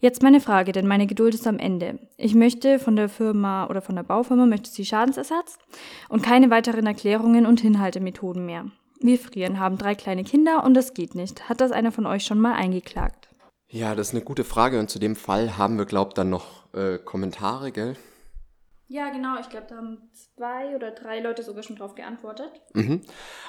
Jetzt 0.00 0.22
meine 0.22 0.40
Frage, 0.40 0.72
denn 0.72 0.86
meine 0.86 1.06
Geduld 1.06 1.34
ist 1.34 1.46
am 1.46 1.58
Ende. 1.58 1.98
Ich 2.16 2.34
möchte 2.34 2.78
von 2.78 2.96
der 2.96 3.10
Firma 3.10 3.66
oder 3.66 3.82
von 3.82 3.96
der 3.96 4.02
Baufirma 4.02 4.46
möchte 4.46 4.70
sie 4.70 4.86
Schadensersatz 4.86 5.58
und 6.08 6.22
keine 6.22 6.48
weiteren 6.48 6.86
Erklärungen 6.86 7.44
und 7.44 7.60
Hinhaltemethoden 7.60 8.46
mehr. 8.46 8.64
Wir 8.98 9.18
frieren, 9.18 9.60
haben 9.60 9.76
drei 9.76 9.94
kleine 9.94 10.24
Kinder 10.24 10.64
und 10.64 10.72
das 10.72 10.94
geht 10.94 11.14
nicht. 11.14 11.50
Hat 11.50 11.60
das 11.60 11.70
einer 11.70 11.92
von 11.92 12.06
euch 12.06 12.24
schon 12.24 12.40
mal 12.40 12.54
eingeklagt? 12.54 13.28
Ja, 13.68 13.94
das 13.94 14.08
ist 14.08 14.14
eine 14.14 14.24
gute 14.24 14.44
Frage 14.44 14.78
und 14.78 14.90
zu 14.90 14.98
dem 14.98 15.16
Fall 15.16 15.58
haben 15.58 15.76
wir, 15.76 15.86
glaube 15.86 16.10
ich, 16.10 16.14
dann 16.14 16.30
noch 16.30 16.72
äh, 16.74 16.98
Kommentare, 16.98 17.72
gell? 17.72 17.96
Ja, 18.88 19.10
genau. 19.10 19.38
Ich 19.40 19.48
glaube, 19.48 19.66
da 19.68 19.76
haben 19.76 20.10
zwei 20.12 20.76
oder 20.76 20.92
drei 20.92 21.20
Leute 21.20 21.42
sogar 21.42 21.64
schon 21.64 21.76
drauf 21.76 21.96
geantwortet. 21.96 22.52
Mhm. 22.74 23.02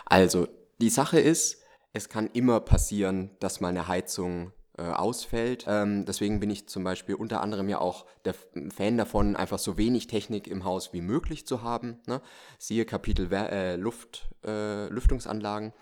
Also, 0.05 0.47
die 0.81 0.89
Sache 0.89 1.19
ist, 1.19 1.61
es 1.93 2.09
kann 2.09 2.27
immer 2.33 2.59
passieren, 2.59 3.31
dass 3.39 3.61
mal 3.61 3.69
eine 3.69 3.87
Heizung 3.87 4.51
äh, 4.77 4.83
ausfällt. 4.83 5.65
Ähm, 5.67 6.05
deswegen 6.05 6.39
bin 6.39 6.49
ich 6.49 6.67
zum 6.67 6.83
Beispiel 6.83 7.15
unter 7.15 7.41
anderem 7.41 7.69
ja 7.69 7.79
auch 7.79 8.05
der 8.25 8.33
Fan 8.69 8.97
davon, 8.97 9.35
einfach 9.35 9.59
so 9.59 9.77
wenig 9.77 10.07
Technik 10.07 10.47
im 10.47 10.63
Haus 10.63 10.93
wie 10.93 11.01
möglich 11.01 11.45
zu 11.45 11.61
haben. 11.61 11.99
Ne? 12.07 12.21
Siehe 12.57 12.85
Kapitel 12.85 13.31
äh, 13.31 13.75
Luft, 13.75 14.29
äh, 14.45 14.87
Lüftungsanlagen. 14.87 15.73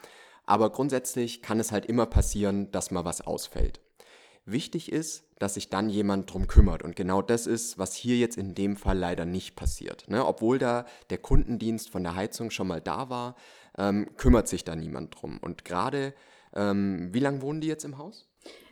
Aber 0.46 0.72
grundsätzlich 0.72 1.42
kann 1.42 1.60
es 1.60 1.72
halt 1.72 1.86
immer 1.86 2.06
passieren, 2.06 2.72
dass 2.72 2.92
mal 2.92 3.06
was 3.06 3.22
ausfällt. 3.22 3.82
Wichtig 4.46 4.92
ist, 4.92 5.24
dass 5.40 5.56
sich 5.56 5.70
dann 5.70 5.90
jemand 5.90 6.32
drum 6.32 6.48
kümmert. 6.48 6.84
Und 6.84 6.96
genau 6.96 7.22
das 7.22 7.48
ist, 7.48 7.80
was 7.80 7.96
hier 7.96 8.18
jetzt 8.18 8.38
in 8.38 8.54
dem 8.54 8.76
Fall 8.76 8.98
leider 8.98 9.26
nicht 9.26 9.56
passiert. 9.56 10.08
Ne? 10.08 10.26
Obwohl 10.26 10.60
da 10.60 10.86
der 11.10 11.18
Kundendienst 11.18 11.90
von 11.90 12.04
der 12.04 12.16
Heizung 12.16 12.52
schon 12.52 12.68
mal 12.68 12.80
da 12.80 13.10
war, 13.10 13.36
ähm, 13.78 14.16
kümmert 14.18 14.48
sich 14.48 14.64
da 14.64 14.76
niemand 14.76 15.20
drum. 15.20 15.40
Und 15.42 15.66
gerade, 15.66 16.14
ähm, 16.54 17.10
wie 17.12 17.20
lange 17.20 17.42
wohnen 17.42 17.60
die 17.60 17.68
jetzt 17.68 17.86
im 17.86 17.98
Haus? 17.98 18.30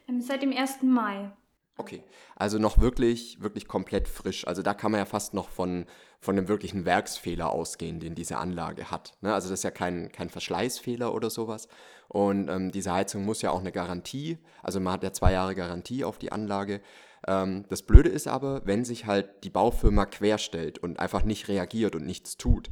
Ähm, 0.07 0.21
seit 0.21 0.43
dem 0.43 0.51
1. 0.51 0.83
Mai. 0.83 1.31
Okay, 1.75 2.03
also 2.35 2.59
noch 2.59 2.77
wirklich, 2.77 3.41
wirklich 3.41 3.67
komplett 3.67 4.07
frisch. 4.07 4.45
Also 4.47 4.61
da 4.61 4.75
kann 4.75 4.91
man 4.91 4.99
ja 4.99 5.05
fast 5.05 5.33
noch 5.33 5.49
von, 5.49 5.85
von 6.19 6.37
einem 6.37 6.47
wirklichen 6.47 6.85
Werksfehler 6.85 7.49
ausgehen, 7.49 7.99
den 7.99 8.13
diese 8.13 8.37
Anlage 8.37 8.91
hat. 8.91 9.17
Ne? 9.21 9.33
Also 9.33 9.49
das 9.49 9.59
ist 9.59 9.63
ja 9.63 9.71
kein, 9.71 10.11
kein 10.11 10.29
Verschleißfehler 10.29 11.11
oder 11.11 11.31
sowas. 11.31 11.67
Und 12.09 12.47
ähm, 12.47 12.71
diese 12.71 12.93
Heizung 12.93 13.25
muss 13.25 13.41
ja 13.41 13.49
auch 13.49 13.59
eine 13.59 13.71
Garantie, 13.71 14.37
also 14.61 14.79
man 14.79 14.93
hat 14.93 15.03
ja 15.03 15.13
zwei 15.13 15.31
Jahre 15.31 15.55
Garantie 15.55 16.03
auf 16.03 16.19
die 16.19 16.31
Anlage. 16.31 16.79
Ähm, 17.25 17.65
das 17.69 17.81
Blöde 17.81 18.09
ist 18.09 18.27
aber, 18.27 18.61
wenn 18.65 18.85
sich 18.85 19.07
halt 19.07 19.43
die 19.43 19.49
Baufirma 19.49 20.05
querstellt 20.05 20.77
und 20.77 20.99
einfach 20.99 21.23
nicht 21.23 21.47
reagiert 21.47 21.95
und 21.95 22.05
nichts 22.05 22.37
tut, 22.37 22.69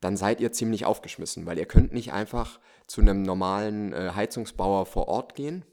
dann 0.00 0.16
seid 0.16 0.40
ihr 0.40 0.50
ziemlich 0.50 0.84
aufgeschmissen, 0.84 1.46
weil 1.46 1.58
ihr 1.58 1.66
könnt 1.66 1.92
nicht 1.92 2.12
einfach 2.12 2.58
zu 2.88 3.02
einem 3.02 3.22
normalen 3.22 3.92
äh, 3.92 4.10
Heizungsbauer 4.16 4.84
vor 4.86 5.06
Ort 5.06 5.36
gehen 5.36 5.64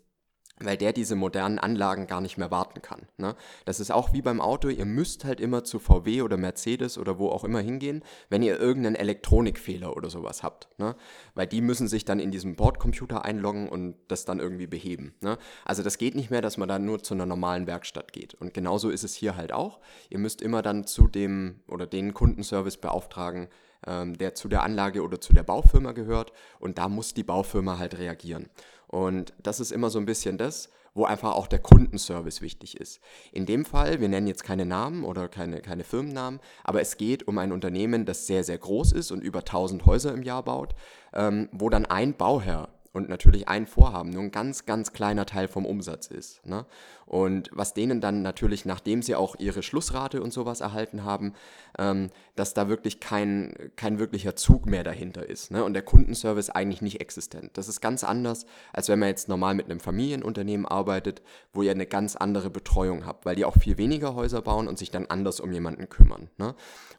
weil 0.61 0.77
der 0.77 0.93
diese 0.93 1.15
modernen 1.15 1.59
Anlagen 1.59 2.07
gar 2.07 2.21
nicht 2.21 2.37
mehr 2.37 2.51
warten 2.51 2.81
kann. 2.81 3.07
Ne? 3.17 3.35
Das 3.65 3.79
ist 3.79 3.91
auch 3.91 4.13
wie 4.13 4.21
beim 4.21 4.41
Auto, 4.41 4.67
ihr 4.69 4.85
müsst 4.85 5.25
halt 5.25 5.39
immer 5.39 5.63
zu 5.63 5.79
VW 5.79 6.21
oder 6.21 6.37
Mercedes 6.37 6.97
oder 6.97 7.17
wo 7.17 7.29
auch 7.29 7.43
immer 7.43 7.61
hingehen, 7.61 8.03
wenn 8.29 8.43
ihr 8.43 8.59
irgendeinen 8.59 8.95
Elektronikfehler 8.95 9.95
oder 9.95 10.09
sowas 10.09 10.43
habt. 10.43 10.67
Ne? 10.77 10.95
Weil 11.35 11.47
die 11.47 11.61
müssen 11.61 11.87
sich 11.87 12.05
dann 12.05 12.19
in 12.19 12.31
diesem 12.31 12.55
Bordcomputer 12.55 13.23
einloggen 13.23 13.69
und 13.69 13.95
das 14.07 14.25
dann 14.25 14.39
irgendwie 14.39 14.67
beheben. 14.67 15.13
Ne? 15.21 15.37
Also 15.65 15.83
das 15.83 15.97
geht 15.97 16.15
nicht 16.15 16.29
mehr, 16.29 16.41
dass 16.41 16.57
man 16.57 16.67
dann 16.67 16.85
nur 16.85 17.01
zu 17.01 17.13
einer 17.13 17.25
normalen 17.25 17.67
Werkstatt 17.67 18.11
geht. 18.11 18.33
Und 18.35 18.53
genauso 18.53 18.89
ist 18.89 19.03
es 19.03 19.15
hier 19.15 19.35
halt 19.35 19.53
auch. 19.53 19.79
Ihr 20.09 20.19
müsst 20.19 20.41
immer 20.41 20.61
dann 20.61 20.85
zu 20.85 21.07
dem 21.07 21.61
oder 21.67 21.87
den 21.87 22.13
Kundenservice 22.13 22.77
beauftragen, 22.77 23.47
ähm, 23.87 24.17
der 24.17 24.35
zu 24.35 24.49
der 24.49 24.63
Anlage 24.63 25.03
oder 25.03 25.21
zu 25.21 25.33
der 25.33 25.43
Baufirma 25.43 25.93
gehört. 25.93 26.33
Und 26.59 26.77
da 26.77 26.89
muss 26.89 27.13
die 27.13 27.23
Baufirma 27.23 27.77
halt 27.77 27.97
reagieren. 27.97 28.49
Und 28.89 29.33
das 29.41 29.59
ist 29.59 29.71
immer 29.71 29.89
so 29.89 29.99
ein 29.99 30.05
bisschen 30.05 30.37
das, 30.37 30.69
wo 30.95 31.05
einfach 31.05 31.35
auch 31.35 31.47
der 31.47 31.59
Kundenservice 31.59 32.41
wichtig 32.41 32.75
ist. 32.77 32.99
In 33.31 33.45
dem 33.45 33.63
Fall, 33.63 34.01
wir 34.01 34.09
nennen 34.09 34.25
jetzt 34.25 34.43
keine 34.43 34.65
Namen 34.65 35.03
oder 35.03 35.29
keine, 35.29 35.61
keine 35.61 35.83
Firmennamen, 35.83 36.39
aber 36.63 36.81
es 36.81 36.97
geht 36.97 37.27
um 37.27 37.37
ein 37.37 37.51
Unternehmen, 37.51 38.05
das 38.05 38.25
sehr, 38.25 38.43
sehr 38.43 38.57
groß 38.57 38.93
ist 38.93 39.11
und 39.11 39.21
über 39.21 39.39
1000 39.39 39.85
Häuser 39.85 40.11
im 40.11 40.23
Jahr 40.23 40.43
baut, 40.43 40.73
ähm, 41.13 41.49
wo 41.51 41.69
dann 41.69 41.85
ein 41.85 42.15
Bauherr 42.15 42.69
und 42.93 43.09
natürlich 43.09 43.47
ein 43.47 43.67
Vorhaben 43.67 44.09
nur 44.09 44.23
ein 44.23 44.31
ganz, 44.31 44.65
ganz 44.65 44.93
kleiner 44.93 45.25
Teil 45.25 45.47
vom 45.47 45.65
Umsatz 45.65 46.07
ist. 46.07 46.45
Ne? 46.45 46.65
Und 47.05 47.49
was 47.51 47.73
denen 47.73 48.01
dann 48.01 48.21
natürlich, 48.21 48.65
nachdem 48.65 49.01
sie 49.01 49.15
auch 49.15 49.35
ihre 49.39 49.63
Schlussrate 49.63 50.21
und 50.21 50.31
sowas 50.31 50.61
erhalten 50.61 51.03
haben, 51.03 51.33
ähm, 51.77 52.09
dass 52.35 52.53
da 52.53 52.69
wirklich 52.69 52.99
kein, 52.99 53.53
kein 53.75 53.99
wirklicher 53.99 54.35
Zug 54.35 54.65
mehr 54.65 54.83
dahinter 54.83 55.27
ist. 55.27 55.51
Ne? 55.51 55.63
Und 55.63 55.73
der 55.73 55.83
Kundenservice 55.83 56.49
eigentlich 56.49 56.81
nicht 56.81 57.01
existent. 57.01 57.51
Das 57.53 57.67
ist 57.67 57.81
ganz 57.81 58.03
anders, 58.03 58.45
als 58.73 58.89
wenn 58.89 58.99
man 58.99 59.09
jetzt 59.09 59.27
normal 59.27 59.55
mit 59.55 59.65
einem 59.65 59.79
Familienunternehmen 59.79 60.65
arbeitet, 60.65 61.21
wo 61.53 61.61
ihr 61.61 61.71
eine 61.71 61.87
ganz 61.87 62.15
andere 62.15 62.49
Betreuung 62.49 63.05
habt, 63.05 63.25
weil 63.25 63.35
die 63.35 63.45
auch 63.45 63.57
viel 63.57 63.77
weniger 63.77 64.15
Häuser 64.15 64.41
bauen 64.41 64.67
und 64.67 64.77
sich 64.77 64.91
dann 64.91 65.07
anders 65.07 65.39
um 65.39 65.51
jemanden 65.51 65.89
kümmern. 65.89 66.29
Ne? 66.37 66.55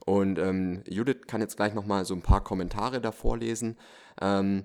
Und 0.07 0.39
ähm, 0.39 0.83
Judith 0.89 1.27
kann 1.27 1.41
jetzt 1.41 1.57
gleich 1.57 1.75
nochmal 1.75 2.05
so 2.05 2.15
ein 2.15 2.23
paar 2.23 2.43
Kommentare 2.43 3.01
davor 3.01 3.37
lesen. 3.37 3.77
Ähm, 4.21 4.65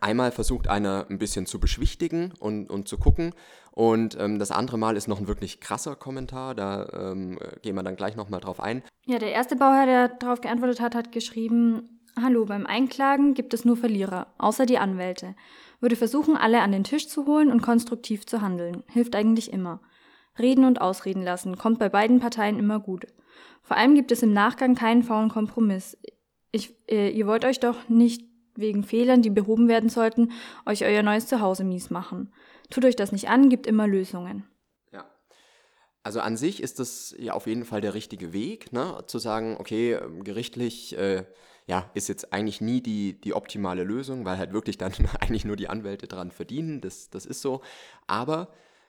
Einmal 0.00 0.32
versucht 0.32 0.68
einer 0.68 1.06
ein 1.10 1.18
bisschen 1.18 1.46
zu 1.46 1.60
beschwichtigen 1.60 2.32
und, 2.38 2.70
und 2.70 2.88
zu 2.88 2.98
gucken. 2.98 3.34
Und 3.70 4.16
ähm, 4.18 4.38
das 4.38 4.50
andere 4.50 4.78
Mal 4.78 4.96
ist 4.96 5.08
noch 5.08 5.20
ein 5.20 5.28
wirklich 5.28 5.60
krasser 5.60 5.96
Kommentar. 5.96 6.54
Da 6.54 6.88
ähm, 6.92 7.38
gehen 7.62 7.74
wir 7.74 7.82
dann 7.82 7.96
gleich 7.96 8.16
nochmal 8.16 8.40
drauf 8.40 8.60
ein. 8.60 8.82
Ja, 9.06 9.18
der 9.18 9.32
erste 9.32 9.56
Bauherr, 9.56 9.86
der 9.86 10.08
darauf 10.08 10.40
geantwortet 10.40 10.80
hat, 10.80 10.94
hat 10.94 11.12
geschrieben, 11.12 12.00
Hallo, 12.20 12.44
beim 12.44 12.66
Einklagen 12.66 13.32
gibt 13.32 13.54
es 13.54 13.64
nur 13.64 13.76
Verlierer, 13.76 14.26
außer 14.36 14.66
die 14.66 14.76
Anwälte. 14.76 15.34
Würde 15.80 15.96
versuchen, 15.96 16.36
alle 16.36 16.60
an 16.60 16.70
den 16.70 16.84
Tisch 16.84 17.08
zu 17.08 17.26
holen 17.26 17.50
und 17.50 17.62
konstruktiv 17.62 18.26
zu 18.26 18.42
handeln. 18.42 18.82
Hilft 18.88 19.16
eigentlich 19.16 19.50
immer. 19.50 19.80
Reden 20.38 20.64
und 20.64 20.80
ausreden 20.80 21.22
lassen, 21.22 21.56
kommt 21.56 21.78
bei 21.78 21.88
beiden 21.88 22.20
Parteien 22.20 22.58
immer 22.58 22.80
gut. 22.80 23.06
Vor 23.62 23.76
allem 23.78 23.94
gibt 23.94 24.12
es 24.12 24.22
im 24.22 24.32
Nachgang 24.32 24.74
keinen 24.74 25.02
faulen 25.02 25.30
Kompromiss. 25.30 25.96
Ich, 26.50 26.74
äh, 26.88 27.10
ihr 27.10 27.26
wollt 27.26 27.46
euch 27.46 27.60
doch 27.60 27.88
nicht 27.88 28.31
wegen 28.54 28.84
Fehlern, 28.84 29.22
die 29.22 29.30
behoben 29.30 29.68
werden 29.68 29.88
sollten, 29.88 30.32
euch 30.66 30.84
euer 30.84 31.02
neues 31.02 31.26
Zuhause 31.26 31.64
mies 31.64 31.90
machen. 31.90 32.32
Tut 32.70 32.84
euch 32.84 32.96
das 32.96 33.12
nicht 33.12 33.28
an, 33.28 33.48
gibt 33.48 33.66
immer 33.66 33.86
Lösungen. 33.86 34.44
Ja. 34.92 35.04
Also 36.02 36.20
an 36.20 36.36
sich 36.36 36.62
ist 36.62 36.78
das 36.78 37.14
ja 37.18 37.34
auf 37.34 37.46
jeden 37.46 37.64
Fall 37.64 37.80
der 37.80 37.94
richtige 37.94 38.32
Weg, 38.32 38.72
ne? 38.72 39.04
zu 39.06 39.18
sagen, 39.18 39.56
okay, 39.58 39.94
ähm, 39.94 40.24
gerichtlich 40.24 40.96
äh, 40.96 41.24
ja, 41.66 41.90
ist 41.94 42.08
jetzt 42.08 42.32
eigentlich 42.32 42.60
nie 42.60 42.80
die, 42.80 43.20
die 43.20 43.34
optimale 43.34 43.84
Lösung, 43.84 44.24
weil 44.24 44.38
halt 44.38 44.52
wirklich 44.52 44.78
dann 44.78 44.92
eigentlich 45.20 45.44
nur 45.44 45.56
die 45.56 45.68
Anwälte 45.68 46.06
dran 46.06 46.30
verdienen, 46.30 46.80
das, 46.80 47.10
das 47.10 47.26
ist 47.26 47.40
so. 47.40 47.62
Aber 48.06 48.48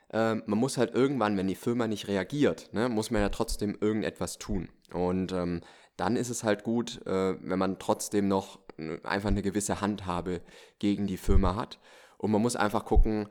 äh, 0.09 0.35
man 0.35 0.59
muss 0.59 0.77
halt 0.77 0.93
irgendwann, 0.93 1.37
wenn 1.37 1.47
die 1.47 1.55
Firma 1.55 1.87
nicht 1.87 2.07
reagiert, 2.07 2.69
ne, 2.73 2.89
muss 2.89 3.11
man 3.11 3.21
ja 3.21 3.29
trotzdem 3.29 3.77
irgendetwas 3.79 4.37
tun. 4.37 4.69
Und 4.91 5.31
ähm, 5.31 5.61
dann 5.97 6.15
ist 6.15 6.29
es 6.29 6.43
halt 6.43 6.63
gut, 6.63 7.05
äh, 7.05 7.35
wenn 7.39 7.59
man 7.59 7.79
trotzdem 7.79 8.27
noch 8.27 8.59
einfach 9.03 9.29
eine 9.29 9.41
gewisse 9.41 9.81
Handhabe 9.81 10.41
gegen 10.79 11.07
die 11.07 11.17
Firma 11.17 11.55
hat. 11.55 11.79
Und 12.17 12.31
man 12.31 12.41
muss 12.41 12.55
einfach 12.55 12.85
gucken, 12.85 13.27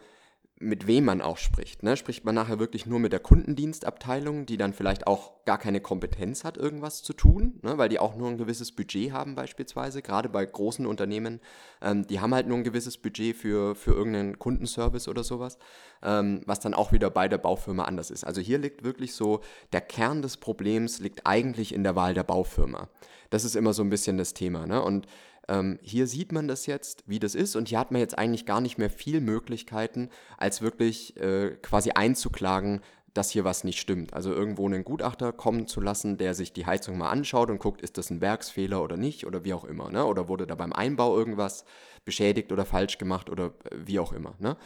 mit 0.63 0.87
wem 0.87 1.05
man 1.05 1.21
auch 1.21 1.39
spricht. 1.39 1.83
Ne? 1.83 1.97
Spricht 1.97 2.25
man 2.25 2.37
nachher 2.37 2.61
wirklich 2.61 2.87
nur 2.87 3.01
mit 3.01 3.13
der 3.13 3.21
Kundendienstabteilung, 3.21 4.47
die 4.47 4.57
dann 4.57 4.73
vielleicht 4.73 5.07
auch 5.09 5.45
gar 5.45 5.59
keine 5.59 5.81
Kompetenz 5.81 6.45
hat, 6.45 6.57
irgendwas 6.57 7.03
zu 7.03 7.13
tun, 7.13 7.59
ne? 7.63 7.79
weil 7.79 7.89
die 7.89 7.99
auch 7.99 8.15
nur 8.15 8.29
ein 8.29 8.39
gewisses 8.39 8.71
Budget 8.71 9.13
haben 9.13 9.35
beispielsweise, 9.35 10.03
gerade 10.03 10.29
bei 10.29 10.47
großen 10.47 10.87
Unternehmen, 10.87 11.41
ähm, 11.83 12.07
die 12.07 12.21
haben 12.21 12.33
halt 12.33 12.47
nur 12.47 12.59
ein 12.59 12.65
gewisses 12.65 12.97
Budget 12.97 13.37
für, 13.37 13.75
für 13.75 13.93
irgendeinen 13.93 14.39
Kundenservice 14.39 15.09
oder 15.09 15.25
sowas, 15.25 15.59
ähm, 16.03 16.43
was 16.47 16.61
dann 16.61 16.75
auch 16.75 16.93
wieder 16.93 17.11
bei 17.11 17.27
der 17.27 17.39
Baufirma 17.39 17.85
anders 17.85 18.13
ist. 18.13 18.25
Also 18.25 18.41
hier 18.41 18.59
liegt 18.59 18.85
wirklich 18.85 19.15
so, 19.15 19.41
der 19.73 19.81
Kern 19.81 20.23
des 20.23 20.37
Problems 20.37 21.01
liegt 21.01 21.27
eigentlich 21.27 21.75
in 21.75 21.83
der 21.83 21.97
Wahl 21.97 22.15
der 22.15 22.25
Baufirma. 22.25 22.89
Das 23.31 23.45
ist 23.45 23.57
immer 23.57 23.73
so 23.73 23.83
ein 23.83 23.91
bisschen 23.91 24.17
das 24.17 24.33
Thema. 24.35 24.67
Ne? 24.67 24.81
Und 24.81 25.07
ähm, 25.49 25.79
hier 25.83 26.07
sieht 26.07 26.33
man 26.33 26.49
das 26.49 26.67
jetzt, 26.67 27.05
wie 27.07 27.19
das 27.19 27.35
ist, 27.35 27.57
und 27.57 27.69
hier 27.69 27.79
hat 27.79 27.91
man 27.91 28.01
jetzt 28.01 28.19
eigentlich 28.19 28.47
gar 28.47 28.61
nicht 28.61 28.79
mehr 28.79 28.91
viel 28.91 29.21
Möglichkeiten, 29.21 30.11
als 30.39 30.63
wirklich 30.63 31.17
äh, 31.17 31.57
quasi 31.63 31.91
einzuklagen, 31.91 32.81
dass 33.15 33.31
hier 33.31 33.45
was 33.45 33.65
nicht 33.65 33.79
stimmt. 33.79 34.15
Also 34.15 34.33
irgendwo 34.33 34.67
einen 34.67 34.85
Gutachter 34.85 35.33
kommen 35.33 35.67
zu 35.67 35.81
lassen, 35.81 36.17
der 36.17 36.35
sich 36.35 36.53
die 36.53 36.67
Heizung 36.67 36.97
mal 36.97 37.11
anschaut 37.11 37.51
und 37.51 37.59
guckt, 37.59 37.83
ist 37.83 37.99
das 37.99 38.11
ein 38.11 38.21
Werksfehler 38.21 38.83
oder 38.83 38.97
nicht 38.97 39.27
oder 39.27 39.45
wie 39.45 39.53
auch 39.53 39.65
immer. 39.65 39.91
Ne? 39.91 40.05
Oder 40.05 40.29
wurde 40.29 40.47
da 40.47 40.55
beim 40.55 40.73
Einbau 40.73 41.17
irgendwas 41.17 41.65
beschädigt 42.05 42.53
oder 42.53 42.65
falsch 42.65 42.99
gemacht 42.99 43.29
oder 43.29 43.53
äh, 43.71 43.77
wie 43.85 43.99
auch 43.99 44.13
immer. 44.13 44.35
Ne? 44.39 44.57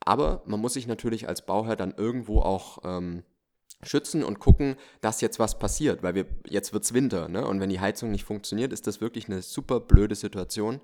Aber 0.00 0.42
man 0.46 0.60
muss 0.60 0.74
sich 0.74 0.86
natürlich 0.86 1.28
als 1.28 1.44
Bauherr 1.44 1.76
dann 1.76 1.94
irgendwo 1.96 2.40
auch 2.40 2.78
ähm, 2.84 3.22
schützen 3.82 4.24
und 4.24 4.38
gucken, 4.38 4.76
dass 5.00 5.20
jetzt 5.20 5.38
was 5.38 5.58
passiert, 5.58 6.02
weil 6.02 6.14
wir 6.14 6.26
jetzt 6.48 6.72
wird 6.72 6.84
es 6.84 6.94
Winter, 6.94 7.28
ne? 7.28 7.46
Und 7.46 7.60
wenn 7.60 7.70
die 7.70 7.80
Heizung 7.80 8.10
nicht 8.10 8.24
funktioniert, 8.24 8.72
ist 8.72 8.86
das 8.86 9.00
wirklich 9.00 9.28
eine 9.28 9.42
super 9.42 9.80
blöde 9.80 10.14
Situation, 10.14 10.80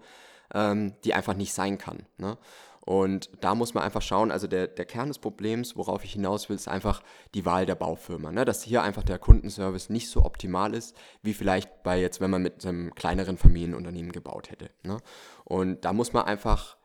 ähm, 0.55 0.95
die 1.05 1.15
einfach 1.15 1.35
nicht 1.35 1.55
sein 1.55 1.79
kann. 1.79 2.07
Ne? 2.19 2.37
Und 2.85 3.31
da 3.41 3.55
muss 3.55 3.75
man 3.75 3.85
einfach 3.85 4.03
schauen, 4.03 4.31
also 4.31 4.47
der, 4.47 4.67
der 4.67 4.87
Kern 4.87 5.09
des 5.09 5.19
Problems, 5.19 5.77
worauf 5.77 6.03
ich 6.03 6.15
hinaus 6.15 6.49
will, 6.49 6.57
ist 6.57 6.67
einfach 6.67 7.03
die 7.35 7.45
Wahl 7.45 7.67
der 7.67 7.75
Baufirma. 7.75 8.33
Ne? 8.33 8.45
Dass 8.45 8.63
hier 8.63 8.83
einfach 8.83 9.03
der 9.03 9.19
Kundenservice 9.19 9.91
nicht 9.91 10.09
so 10.09 10.25
optimal 10.25 10.75
ist, 10.75 10.97
wie 11.23 11.35
vielleicht 11.35 11.83
bei 11.83 12.01
jetzt, 12.01 12.21
wenn 12.21 12.31
man 12.31 12.43
mit 12.43 12.65
einem 12.65 12.95
kleineren 12.95 13.37
Familienunternehmen 13.37 14.13
gebaut 14.13 14.51
hätte. 14.51 14.71
Ne? 14.83 14.97
Und 15.45 15.85
da 15.85 15.93
muss 15.93 16.13
man 16.13 16.25
einfach 16.25 16.77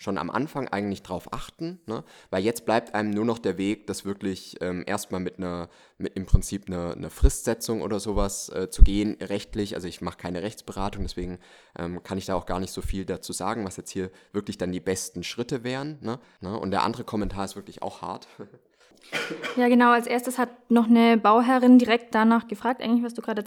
schon 0.00 0.16
am 0.16 0.30
Anfang 0.30 0.66
eigentlich 0.66 1.02
drauf 1.02 1.32
achten, 1.32 1.78
ne? 1.84 2.02
weil 2.30 2.42
jetzt 2.42 2.64
bleibt 2.64 2.94
einem 2.94 3.10
nur 3.10 3.26
noch 3.26 3.38
der 3.38 3.58
Weg, 3.58 3.86
das 3.86 4.06
wirklich 4.06 4.56
ähm, 4.62 4.82
erstmal 4.86 5.20
mit 5.20 5.36
einer, 5.36 5.68
mit 5.98 6.16
im 6.16 6.24
Prinzip 6.24 6.68
einer, 6.68 6.94
einer 6.94 7.10
Fristsetzung 7.10 7.82
oder 7.82 8.00
sowas 8.00 8.48
äh, 8.48 8.70
zu 8.70 8.82
gehen, 8.82 9.18
rechtlich. 9.20 9.74
Also 9.74 9.88
ich 9.88 10.00
mache 10.00 10.16
keine 10.16 10.42
Rechtsberatung, 10.42 11.02
deswegen 11.02 11.38
ähm, 11.78 12.02
kann 12.02 12.16
ich 12.16 12.24
da 12.24 12.34
auch 12.34 12.46
gar 12.46 12.60
nicht 12.60 12.72
so 12.72 12.80
viel 12.80 13.04
dazu 13.04 13.34
sagen, 13.34 13.66
was 13.66 13.76
jetzt 13.76 13.90
hier 13.90 14.10
wirklich 14.32 14.56
dann 14.56 14.72
die 14.72 14.80
besten 14.80 15.22
Schritte 15.22 15.64
wären. 15.64 15.98
Ne? 16.00 16.18
ne? 16.40 16.58
Und 16.58 16.70
der 16.70 16.82
andere 16.82 17.04
Kommentar 17.04 17.44
ist 17.44 17.56
wirklich 17.56 17.82
auch 17.82 18.00
hart. 18.00 18.26
Ja, 19.56 19.68
genau. 19.68 19.90
Als 19.90 20.06
erstes 20.06 20.38
hat 20.38 20.70
noch 20.70 20.86
eine 20.86 21.16
Bauherrin 21.16 21.78
direkt 21.78 22.14
danach 22.14 22.46
gefragt, 22.46 22.82
eigentlich, 22.82 23.02
was 23.02 23.14
du 23.14 23.22
gerade 23.22 23.42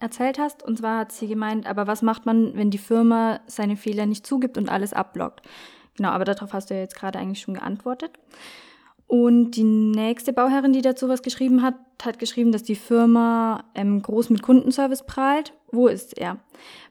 erzählt 0.00 0.38
hast. 0.38 0.62
Und 0.62 0.78
zwar 0.78 1.00
hat 1.00 1.12
sie 1.12 1.28
gemeint, 1.28 1.66
aber 1.66 1.86
was 1.86 2.02
macht 2.02 2.26
man, 2.26 2.56
wenn 2.56 2.70
die 2.70 2.78
Firma 2.78 3.40
seine 3.46 3.76
Fehler 3.76 4.06
nicht 4.06 4.26
zugibt 4.26 4.58
und 4.58 4.68
alles 4.68 4.92
abblockt? 4.92 5.42
Genau, 5.96 6.10
aber 6.10 6.24
darauf 6.24 6.52
hast 6.52 6.70
du 6.70 6.74
ja 6.74 6.80
jetzt 6.80 6.96
gerade 6.96 7.18
eigentlich 7.18 7.40
schon 7.40 7.54
geantwortet. 7.54 8.18
Und 9.06 9.52
die 9.52 9.64
nächste 9.64 10.32
Bauherrin, 10.32 10.72
die 10.72 10.82
dazu 10.82 11.08
was 11.08 11.22
geschrieben 11.22 11.62
hat, 11.62 11.74
hat 12.02 12.18
geschrieben, 12.18 12.52
dass 12.52 12.62
die 12.62 12.74
Firma 12.74 13.64
ähm, 13.74 14.02
groß 14.02 14.30
mit 14.30 14.42
Kundenservice 14.42 15.06
prahlt. 15.06 15.52
Wo 15.70 15.88
ist 15.88 16.18
er? 16.18 16.38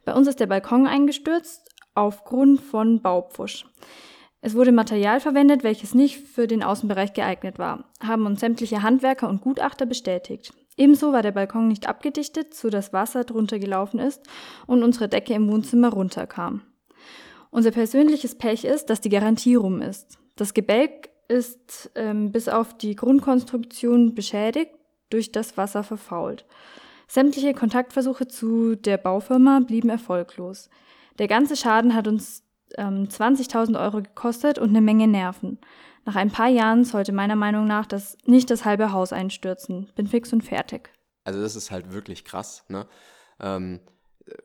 Bei 0.06 0.14
uns 0.14 0.28
ist 0.28 0.40
der 0.40 0.48
Balkon 0.48 0.88
eingestürzt 0.88 1.70
aufgrund 1.96 2.62
von 2.62 3.02
Baupfusch. 3.02 3.66
Es 4.42 4.56
wurde 4.56 4.72
Material 4.72 5.22
verwendet, 5.22 5.64
welches 5.64 5.96
nicht 5.96 6.18
für 6.18 6.48
den 6.48 6.64
Außenbereich 6.64 7.14
geeignet 7.14 7.60
war, 7.60 7.86
haben 8.02 8.26
uns 8.26 8.42
sämtliche 8.42 8.84
Handwerker 8.84 9.30
und 9.30 9.42
Gutachter 9.42 9.86
bestätigt. 9.86 10.54
Ebenso 10.76 11.14
war 11.14 11.22
der 11.22 11.32
Balkon 11.32 11.68
nicht 11.68 11.88
abgedichtet, 11.88 12.54
so 12.54 12.70
dass 12.70 12.94
Wasser 12.94 13.24
drunter 13.24 13.60
gelaufen 13.60 14.00
ist 14.00 14.22
und 14.68 14.84
unsere 14.84 15.08
Decke 15.08 15.34
im 15.34 15.50
Wohnzimmer 15.50 15.90
runterkam. 15.94 16.62
Unser 17.54 17.70
persönliches 17.70 18.34
Pech 18.34 18.66
ist, 18.66 18.90
dass 18.90 19.00
die 19.00 19.10
Garantie 19.10 19.54
rum 19.54 19.80
ist. 19.80 20.18
Das 20.36 20.56
Gebälk 20.56 21.10
ist 21.28 21.92
ähm, 21.94 22.32
bis 22.32 22.50
auf 22.50 22.76
die 22.76 22.96
Grundkonstruktion 22.96 24.16
beschädigt, 24.16 24.72
durch 25.12 25.32
das 25.32 25.56
Wasser 25.56 25.84
verfault. 25.84 26.46
Sämtliche 27.08 27.54
Kontaktversuche 27.54 28.28
zu 28.28 28.76
der 28.76 28.98
Baufirma 28.98 29.60
blieben 29.60 29.90
erfolglos. 29.90 30.72
Der 31.20 31.28
ganze 31.28 31.56
Schaden 31.56 31.94
hat 31.94 32.08
uns 32.08 32.42
ähm, 32.76 33.08
20.000 33.08 33.80
Euro 33.80 34.02
gekostet 34.02 34.58
und 34.58 34.70
eine 34.70 34.82
Menge 34.82 35.08
Nerven. 35.08 35.60
Nach 36.06 36.16
ein 36.16 36.32
paar 36.32 36.50
Jahren 36.50 36.86
sollte 36.86 37.12
meiner 37.12 37.36
Meinung 37.36 37.68
nach 37.68 37.86
das 37.86 38.18
nicht 38.26 38.50
das 38.50 38.66
halbe 38.66 38.92
Haus 38.92 39.14
einstürzen. 39.14 39.92
Bin 39.94 40.08
fix 40.08 40.34
und 40.34 40.44
fertig. 40.44 40.90
Also 41.24 41.40
das 41.40 41.56
ist 41.56 41.70
halt 41.70 41.94
wirklich 41.94 42.26
krass. 42.26 42.66
Ne? 42.68 42.88
Ähm, 43.40 43.80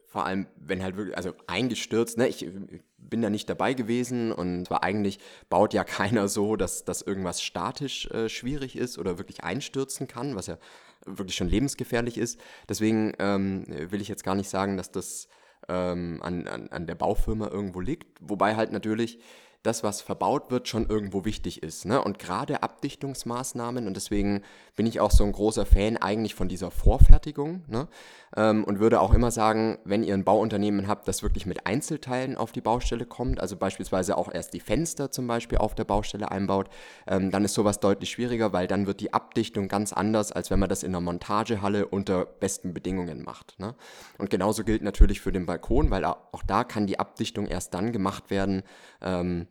vor 0.06 0.26
allem, 0.26 0.47
wenn 0.56 0.82
halt 0.82 0.97
wirklich, 0.97 1.16
also 1.16 1.32
eingestürzt, 1.47 2.18
ne? 2.18 2.28
ich 2.28 2.49
bin 2.97 3.23
da 3.23 3.30
nicht 3.30 3.49
dabei 3.49 3.75
gewesen 3.75 4.32
und 4.32 4.66
zwar 4.66 4.82
eigentlich 4.82 5.18
baut 5.49 5.75
ja 5.75 5.85
keiner 5.85 6.28
so, 6.28 6.56
dass, 6.56 6.85
dass 6.85 7.02
irgendwas 7.02 7.42
statisch 7.42 8.06
äh, 8.11 8.28
schwierig 8.28 8.76
ist 8.76 8.99
oder 8.99 9.18
wirklich 9.18 9.44
einstürzen 9.44 10.08
kann, 10.08 10.37
was 10.37 10.47
ja 10.47 10.58
wirklich 11.06 11.37
schon 11.37 11.49
lebensgefährlich 11.49 12.18
ist. 12.18 12.40
Deswegen 12.68 13.12
ähm, 13.18 13.64
will 13.68 14.00
ich 14.00 14.08
jetzt 14.08 14.25
gar 14.25 14.35
nicht 14.35 14.50
sagen, 14.50 14.76
dass 14.76 14.90
das 14.90 15.28
ähm, 15.68 16.20
an, 16.23 16.47
an, 16.47 16.68
an 16.68 16.87
der 16.87 16.94
Baufirma 16.94 17.49
irgendwo 17.49 17.80
liegt, 17.80 18.18
wobei 18.20 18.56
halt 18.56 18.73
natürlich 18.73 19.20
das, 19.69 19.85
was 19.85 20.01
verbaut 20.01 20.51
wird, 20.51 20.67
schon 20.67 20.89
irgendwo 20.89 21.25
wichtig 21.27 21.63
ist. 21.63 21.85
Ne? 21.85 22.03
Und 22.03 22.19
gerade 22.19 22.63
Abdichtungsmaßnahmen, 22.63 23.87
und 23.87 23.95
deswegen 23.95 24.43
bin 24.77 24.87
ich 24.87 24.99
auch 24.99 25.11
so 25.11 25.25
ein 25.25 25.33
großer 25.33 25.67
Fan 25.67 25.99
eigentlich 25.99 26.35
von 26.35 26.49
dieser 26.49 26.71
Vorfertigung 26.71 27.65
ne? 27.69 27.87
ähm, 28.35 28.65
und 28.65 28.81
würde 28.81 29.01
auch 29.01 29.13
immer 29.13 29.31
sagen, 29.31 29.79
wenn 29.85 30.03
ihr 30.03 30.15
ein 30.15 30.25
Bauunternehmen 30.25 30.89
habt, 30.89 31.07
das 31.07 31.23
wirklich 31.23 31.45
mit 31.45 31.67
Einzelteilen 31.67 32.37
auf 32.37 32.53
die 32.53 32.63
Baustelle 32.63 33.05
kommt, 33.05 33.41
also 33.41 33.57
beispielsweise 33.57 34.17
auch 34.17 34.33
erst 34.33 34.55
die 34.55 34.61
Fenster 34.61 35.11
zum 35.11 35.27
Beispiel 35.27 35.59
auf 35.59 35.75
der 35.75 35.85
Baustelle 35.85 36.31
einbaut, 36.31 36.71
ähm, 37.07 37.31
dann 37.31 37.45
ist 37.45 37.53
sowas 37.53 37.79
deutlich 37.79 38.11
schwieriger, 38.11 38.55
weil 38.55 38.67
dann 38.67 38.87
wird 38.87 39.01
die 39.01 39.13
Abdichtung 39.13 39.69
ganz 39.69 39.93
anders, 39.93 40.33
als 40.33 40.51
wenn 40.51 40.59
man 40.59 40.71
das 40.71 40.83
in 40.83 40.93
einer 40.93 41.03
Montagehalle 41.03 41.87
unter 41.87 42.25
besten 42.25 42.73
Bedingungen 42.73 43.23
macht. 43.23 43.59
Ne? 43.59 43.75
Und 44.17 44.31
genauso 44.31 44.65
gilt 44.65 44.83
natürlich 44.83 45.21
für 45.21 45.33
den 45.33 45.45
Balkon, 45.45 45.91
weil 45.91 46.07
auch 46.07 46.43
da 46.47 46.65
kann 46.65 46.87
die 46.87 46.99
Abdichtung 46.99 47.47
erst 47.47 47.75
dann 47.75 47.93
gemacht 47.93 48.31
werden, 48.31 48.63
ähm, 49.03 49.47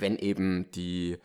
wenn 0.00 0.18
eben 0.18 0.70
die 0.72 1.18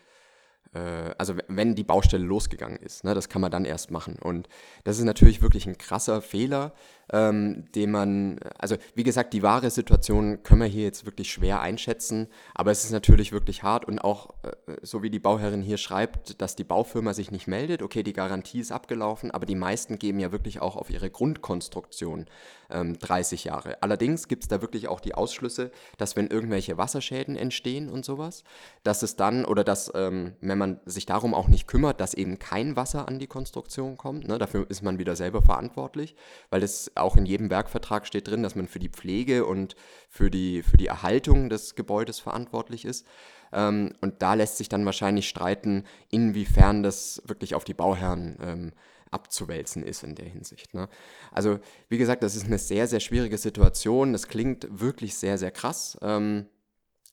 also 0.77 1.35
wenn 1.47 1.75
die 1.75 1.83
Baustelle 1.83 2.23
losgegangen 2.23 2.77
ist. 2.77 3.03
Ne, 3.03 3.13
das 3.13 3.29
kann 3.29 3.41
man 3.41 3.51
dann 3.51 3.65
erst 3.65 3.91
machen. 3.91 4.17
Und 4.19 4.47
das 4.83 4.97
ist 4.97 5.03
natürlich 5.03 5.41
wirklich 5.41 5.65
ein 5.67 5.77
krasser 5.77 6.21
Fehler, 6.21 6.73
ähm, 7.11 7.65
den 7.73 7.91
man, 7.91 8.39
also 8.57 8.75
wie 8.93 9.03
gesagt, 9.03 9.33
die 9.33 9.41
wahre 9.41 9.69
Situation 9.69 10.43
können 10.43 10.61
wir 10.61 10.67
hier 10.67 10.83
jetzt 10.83 11.05
wirklich 11.05 11.31
schwer 11.31 11.61
einschätzen, 11.61 12.27
aber 12.53 12.71
es 12.71 12.83
ist 12.83 12.91
natürlich 12.91 13.31
wirklich 13.31 13.63
hart 13.63 13.85
und 13.85 13.99
auch, 13.99 14.35
äh, 14.43 14.75
so 14.81 15.01
wie 15.01 15.09
die 15.09 15.19
Bauherrin 15.19 15.61
hier 15.61 15.77
schreibt, 15.77 16.41
dass 16.41 16.55
die 16.55 16.63
Baufirma 16.63 17.13
sich 17.13 17.31
nicht 17.31 17.47
meldet, 17.47 17.81
okay, 17.81 18.03
die 18.03 18.13
Garantie 18.13 18.59
ist 18.59 18.71
abgelaufen, 18.71 19.31
aber 19.31 19.45
die 19.45 19.55
meisten 19.55 19.97
geben 19.97 20.19
ja 20.19 20.31
wirklich 20.31 20.61
auch 20.61 20.75
auf 20.75 20.89
ihre 20.89 21.09
Grundkonstruktion 21.09 22.25
ähm, 22.69 22.99
30 22.99 23.45
Jahre. 23.45 23.81
Allerdings 23.81 24.27
gibt 24.27 24.43
es 24.43 24.47
da 24.47 24.61
wirklich 24.61 24.87
auch 24.87 24.99
die 24.99 25.15
Ausschlüsse, 25.15 25.71
dass 25.97 26.15
wenn 26.15 26.27
irgendwelche 26.27 26.77
Wasserschäden 26.77 27.35
entstehen 27.35 27.89
und 27.89 28.05
sowas, 28.05 28.43
dass 28.83 29.01
es 29.01 29.15
dann, 29.15 29.45
oder 29.45 29.63
dass, 29.63 29.91
ähm, 29.95 30.33
wenn 30.41 30.58
man 30.59 30.79
sich 30.85 31.07
darum 31.07 31.33
auch 31.33 31.47
nicht 31.47 31.67
kümmert, 31.67 31.99
dass 31.99 32.13
eben 32.13 32.37
kein 32.37 32.75
Wasser 32.75 33.07
an 33.07 33.17
die 33.17 33.27
Konstruktion 33.27 33.97
kommt, 33.97 34.27
ne, 34.27 34.37
dafür 34.37 34.69
ist 34.69 34.83
man 34.83 34.99
wieder 34.99 35.15
selber 35.15 35.41
verantwortlich, 35.41 36.15
weil 36.51 36.61
das 36.61 36.91
auch 36.95 37.17
in 37.17 37.25
jedem 37.25 37.49
Werkvertrag 37.49 38.05
steht 38.05 38.27
drin, 38.27 38.43
dass 38.43 38.55
man 38.55 38.67
für 38.67 38.79
die 38.79 38.89
Pflege 38.89 39.45
und 39.45 39.75
für 40.07 40.29
die, 40.29 40.61
für 40.61 40.77
die 40.77 40.87
Erhaltung 40.87 41.49
des 41.49 41.73
Gebäudes 41.73 42.19
verantwortlich 42.19 42.85
ist. 42.85 43.07
Ähm, 43.51 43.93
und 44.01 44.21
da 44.21 44.35
lässt 44.35 44.57
sich 44.57 44.69
dann 44.69 44.85
wahrscheinlich 44.85 45.27
streiten, 45.27 45.85
inwiefern 46.11 46.83
das 46.83 47.21
wirklich 47.25 47.55
auf 47.55 47.63
die 47.63 47.73
Bauherren 47.73 48.37
ähm, 48.41 48.71
abzuwälzen 49.11 49.83
ist 49.83 50.03
in 50.03 50.15
der 50.15 50.25
Hinsicht. 50.25 50.73
Ne? 50.73 50.87
Also 51.31 51.59
wie 51.87 51.97
gesagt, 51.97 52.21
das 52.23 52.35
ist 52.35 52.45
eine 52.45 52.59
sehr, 52.59 52.87
sehr 52.87 52.99
schwierige 52.99 53.37
Situation. 53.37 54.13
Das 54.13 54.27
klingt 54.27 54.67
wirklich 54.69 55.15
sehr, 55.15 55.37
sehr 55.37 55.51
krass. 55.51 55.97
Ähm, 56.01 56.45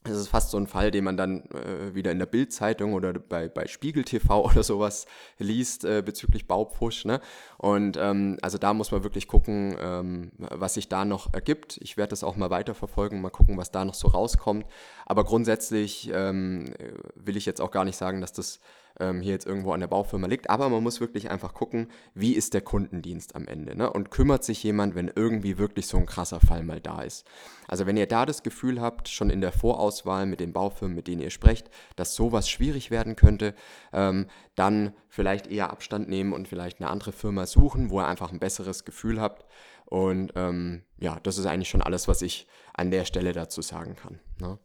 das 0.05 0.17
ist 0.17 0.29
fast 0.29 0.51
so 0.51 0.57
ein 0.57 0.67
Fall, 0.67 0.91
den 0.91 1.05
man 1.05 1.17
dann 1.17 1.45
äh, 1.51 1.95
wieder 1.95 2.13
in 2.13 2.19
der 2.19 2.27
Bildzeitung 2.27 2.95
oder 2.95 3.13
bei, 3.15 3.49
bei 3.49 3.67
Spiegel 3.67 4.05
TV 4.05 4.45
oder 4.51 4.63
sowas 4.63 5.07
liest 5.39 5.85
äh, 5.85 6.03
bezüglich 6.05 6.47
Baupfusch. 6.47 7.05
Ne? 7.05 7.21
Und 7.59 7.97
ähm, 7.97 8.39
also 8.43 8.59
da 8.59 8.75
muss 8.75 8.93
man 8.93 9.03
wirklich 9.03 9.27
gucken, 9.29 9.77
ähm, 9.81 10.33
was 10.39 10.75
sich 10.75 10.89
da 10.89 11.05
noch 11.05 11.33
ergibt. 11.35 11.79
Ich 11.83 11.97
werde 11.97 12.11
das 12.11 12.25
auch 12.25 12.37
mal 12.37 12.51
weiterverfolgen, 12.51 13.21
mal 13.21 13.31
gucken, 13.31 13.57
was 13.57 13.71
da 13.71 13.85
noch 13.85 13.95
so 13.95 14.09
rauskommt. 14.09 14.67
Aber 15.05 15.25
grundsätzlich 15.25 16.11
ähm, 16.13 16.73
will 17.15 17.37
ich 17.37 17.47
jetzt 17.47 17.61
auch 17.61 17.71
gar 17.71 17.85
nicht 17.85 17.97
sagen, 17.97 18.21
dass 18.21 18.33
das 18.33 18.61
ähm, 19.01 19.21
hier 19.21 19.33
jetzt 19.33 19.47
irgendwo 19.47 19.73
an 19.73 19.81
der 19.81 19.87
Baufirma 19.87 20.27
liegt. 20.27 20.51
Aber 20.51 20.69
man 20.69 20.83
muss 20.83 21.01
wirklich 21.01 21.31
einfach 21.31 21.55
gucken, 21.55 21.89
wie 22.15 22.33
ist 22.33 22.55
der 22.55 22.61
Kundendienst 22.61 23.35
am 23.35 23.47
Ende. 23.47 23.77
Ne? 23.77 23.91
Und 23.91 24.11
kümmert 24.11 24.45
sich 24.45 24.63
jemand, 24.63 24.95
wenn 24.95 25.11
irgendwie 25.15 25.59
wirklich 25.59 25.87
so 25.87 25.97
ein 25.97 26.07
krasser 26.07 26.41
Fall 26.41 26.63
mal 26.63 26.81
da 26.81 27.03
ist. 27.03 27.27
Also 27.69 27.87
wenn 27.87 27.97
ihr 27.97 28.07
da 28.07 28.27
das 28.27 28.43
Gefühl 28.43 28.81
habt, 28.81 29.09
schon 29.09 29.31
in 29.31 29.41
der 29.41 29.53
Vorauswahl 29.53 30.27
mit 30.27 30.41
den 30.41 30.53
Baufirmen, 30.53 30.95
mit 30.95 31.09
denen 31.09 31.23
ihr 31.23 31.31
sprecht, 31.31 31.71
dass 31.97 32.15
sowas 32.15 32.49
schwierig 32.49 32.91
werden 32.91 33.17
könnte, 33.17 33.55
ähm, 33.93 34.27
dann 34.55 34.93
vielleicht 35.09 35.47
eher 35.47 35.71
Abstand 35.71 36.09
nehmen 36.09 36.33
und 36.33 36.49
vielleicht 36.49 36.81
eine 36.81 36.91
andere 36.91 37.13
Firma 37.13 37.47
suchen, 37.47 37.91
wo 37.91 38.01
ihr 38.01 38.07
einfach 38.07 38.33
ein 38.33 38.39
besseres 38.39 38.85
Gefühl 38.85 39.21
habt. 39.21 39.45
Und 39.85 40.33
ähm, 40.37 40.83
ja, 40.99 41.19
das 41.23 41.39
ist 41.39 41.47
eigentlich 41.47 41.69
schon 41.69 41.83
alles, 41.83 42.09
was 42.09 42.23
ich 42.23 42.49
an 42.75 42.91
der 42.91 43.05
Stelle 43.05 43.33
dazu 43.33 43.63
sagen 43.63 43.97
kann. 43.97 44.19
Ne? 44.41 44.59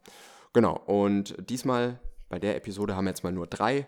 Genau, 0.54 0.78
und 0.86 1.36
diesmal 1.50 2.00
bei 2.28 2.40
der 2.40 2.56
Episode 2.56 2.96
haben 2.96 3.06
wir 3.06 3.12
jetzt 3.12 3.24
mal 3.24 3.32
nur 3.32 3.48
drei 3.48 3.88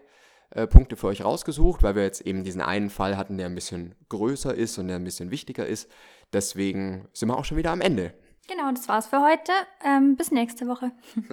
äh, 0.56 0.68
Punkte 0.68 0.96
für 0.96 1.08
euch 1.08 1.24
rausgesucht, 1.24 1.84
weil 1.84 1.96
wir 1.96 2.04
jetzt 2.04 2.22
eben 2.22 2.44
diesen 2.44 2.62
einen 2.62 2.90
Fall 2.90 3.18
hatten, 3.18 3.38
der 3.38 3.48
ein 3.48 3.56
bisschen 3.56 3.96
größer 4.10 4.54
ist 4.54 4.78
und 4.78 4.88
der 4.88 4.98
ein 4.98 5.04
bisschen 5.04 5.32
wichtiger 5.32 5.66
ist. 5.66 5.90
Deswegen 6.32 7.08
sind 7.14 7.30
wir 7.30 7.38
auch 7.38 7.46
schon 7.46 7.58
wieder 7.58 7.72
am 7.72 7.82
Ende. 7.82 8.14
Genau, 8.48 8.70
das 8.72 8.88
war's 8.88 9.08
für 9.08 9.22
heute. 9.22 9.52
Ähm, 9.86 10.16
bis 10.16 10.32
nächste 10.32 10.68
Woche. 10.68 10.92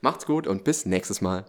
Macht's 0.00 0.26
gut 0.26 0.46
und 0.46 0.64
bis 0.64 0.86
nächstes 0.86 1.20
Mal. 1.20 1.46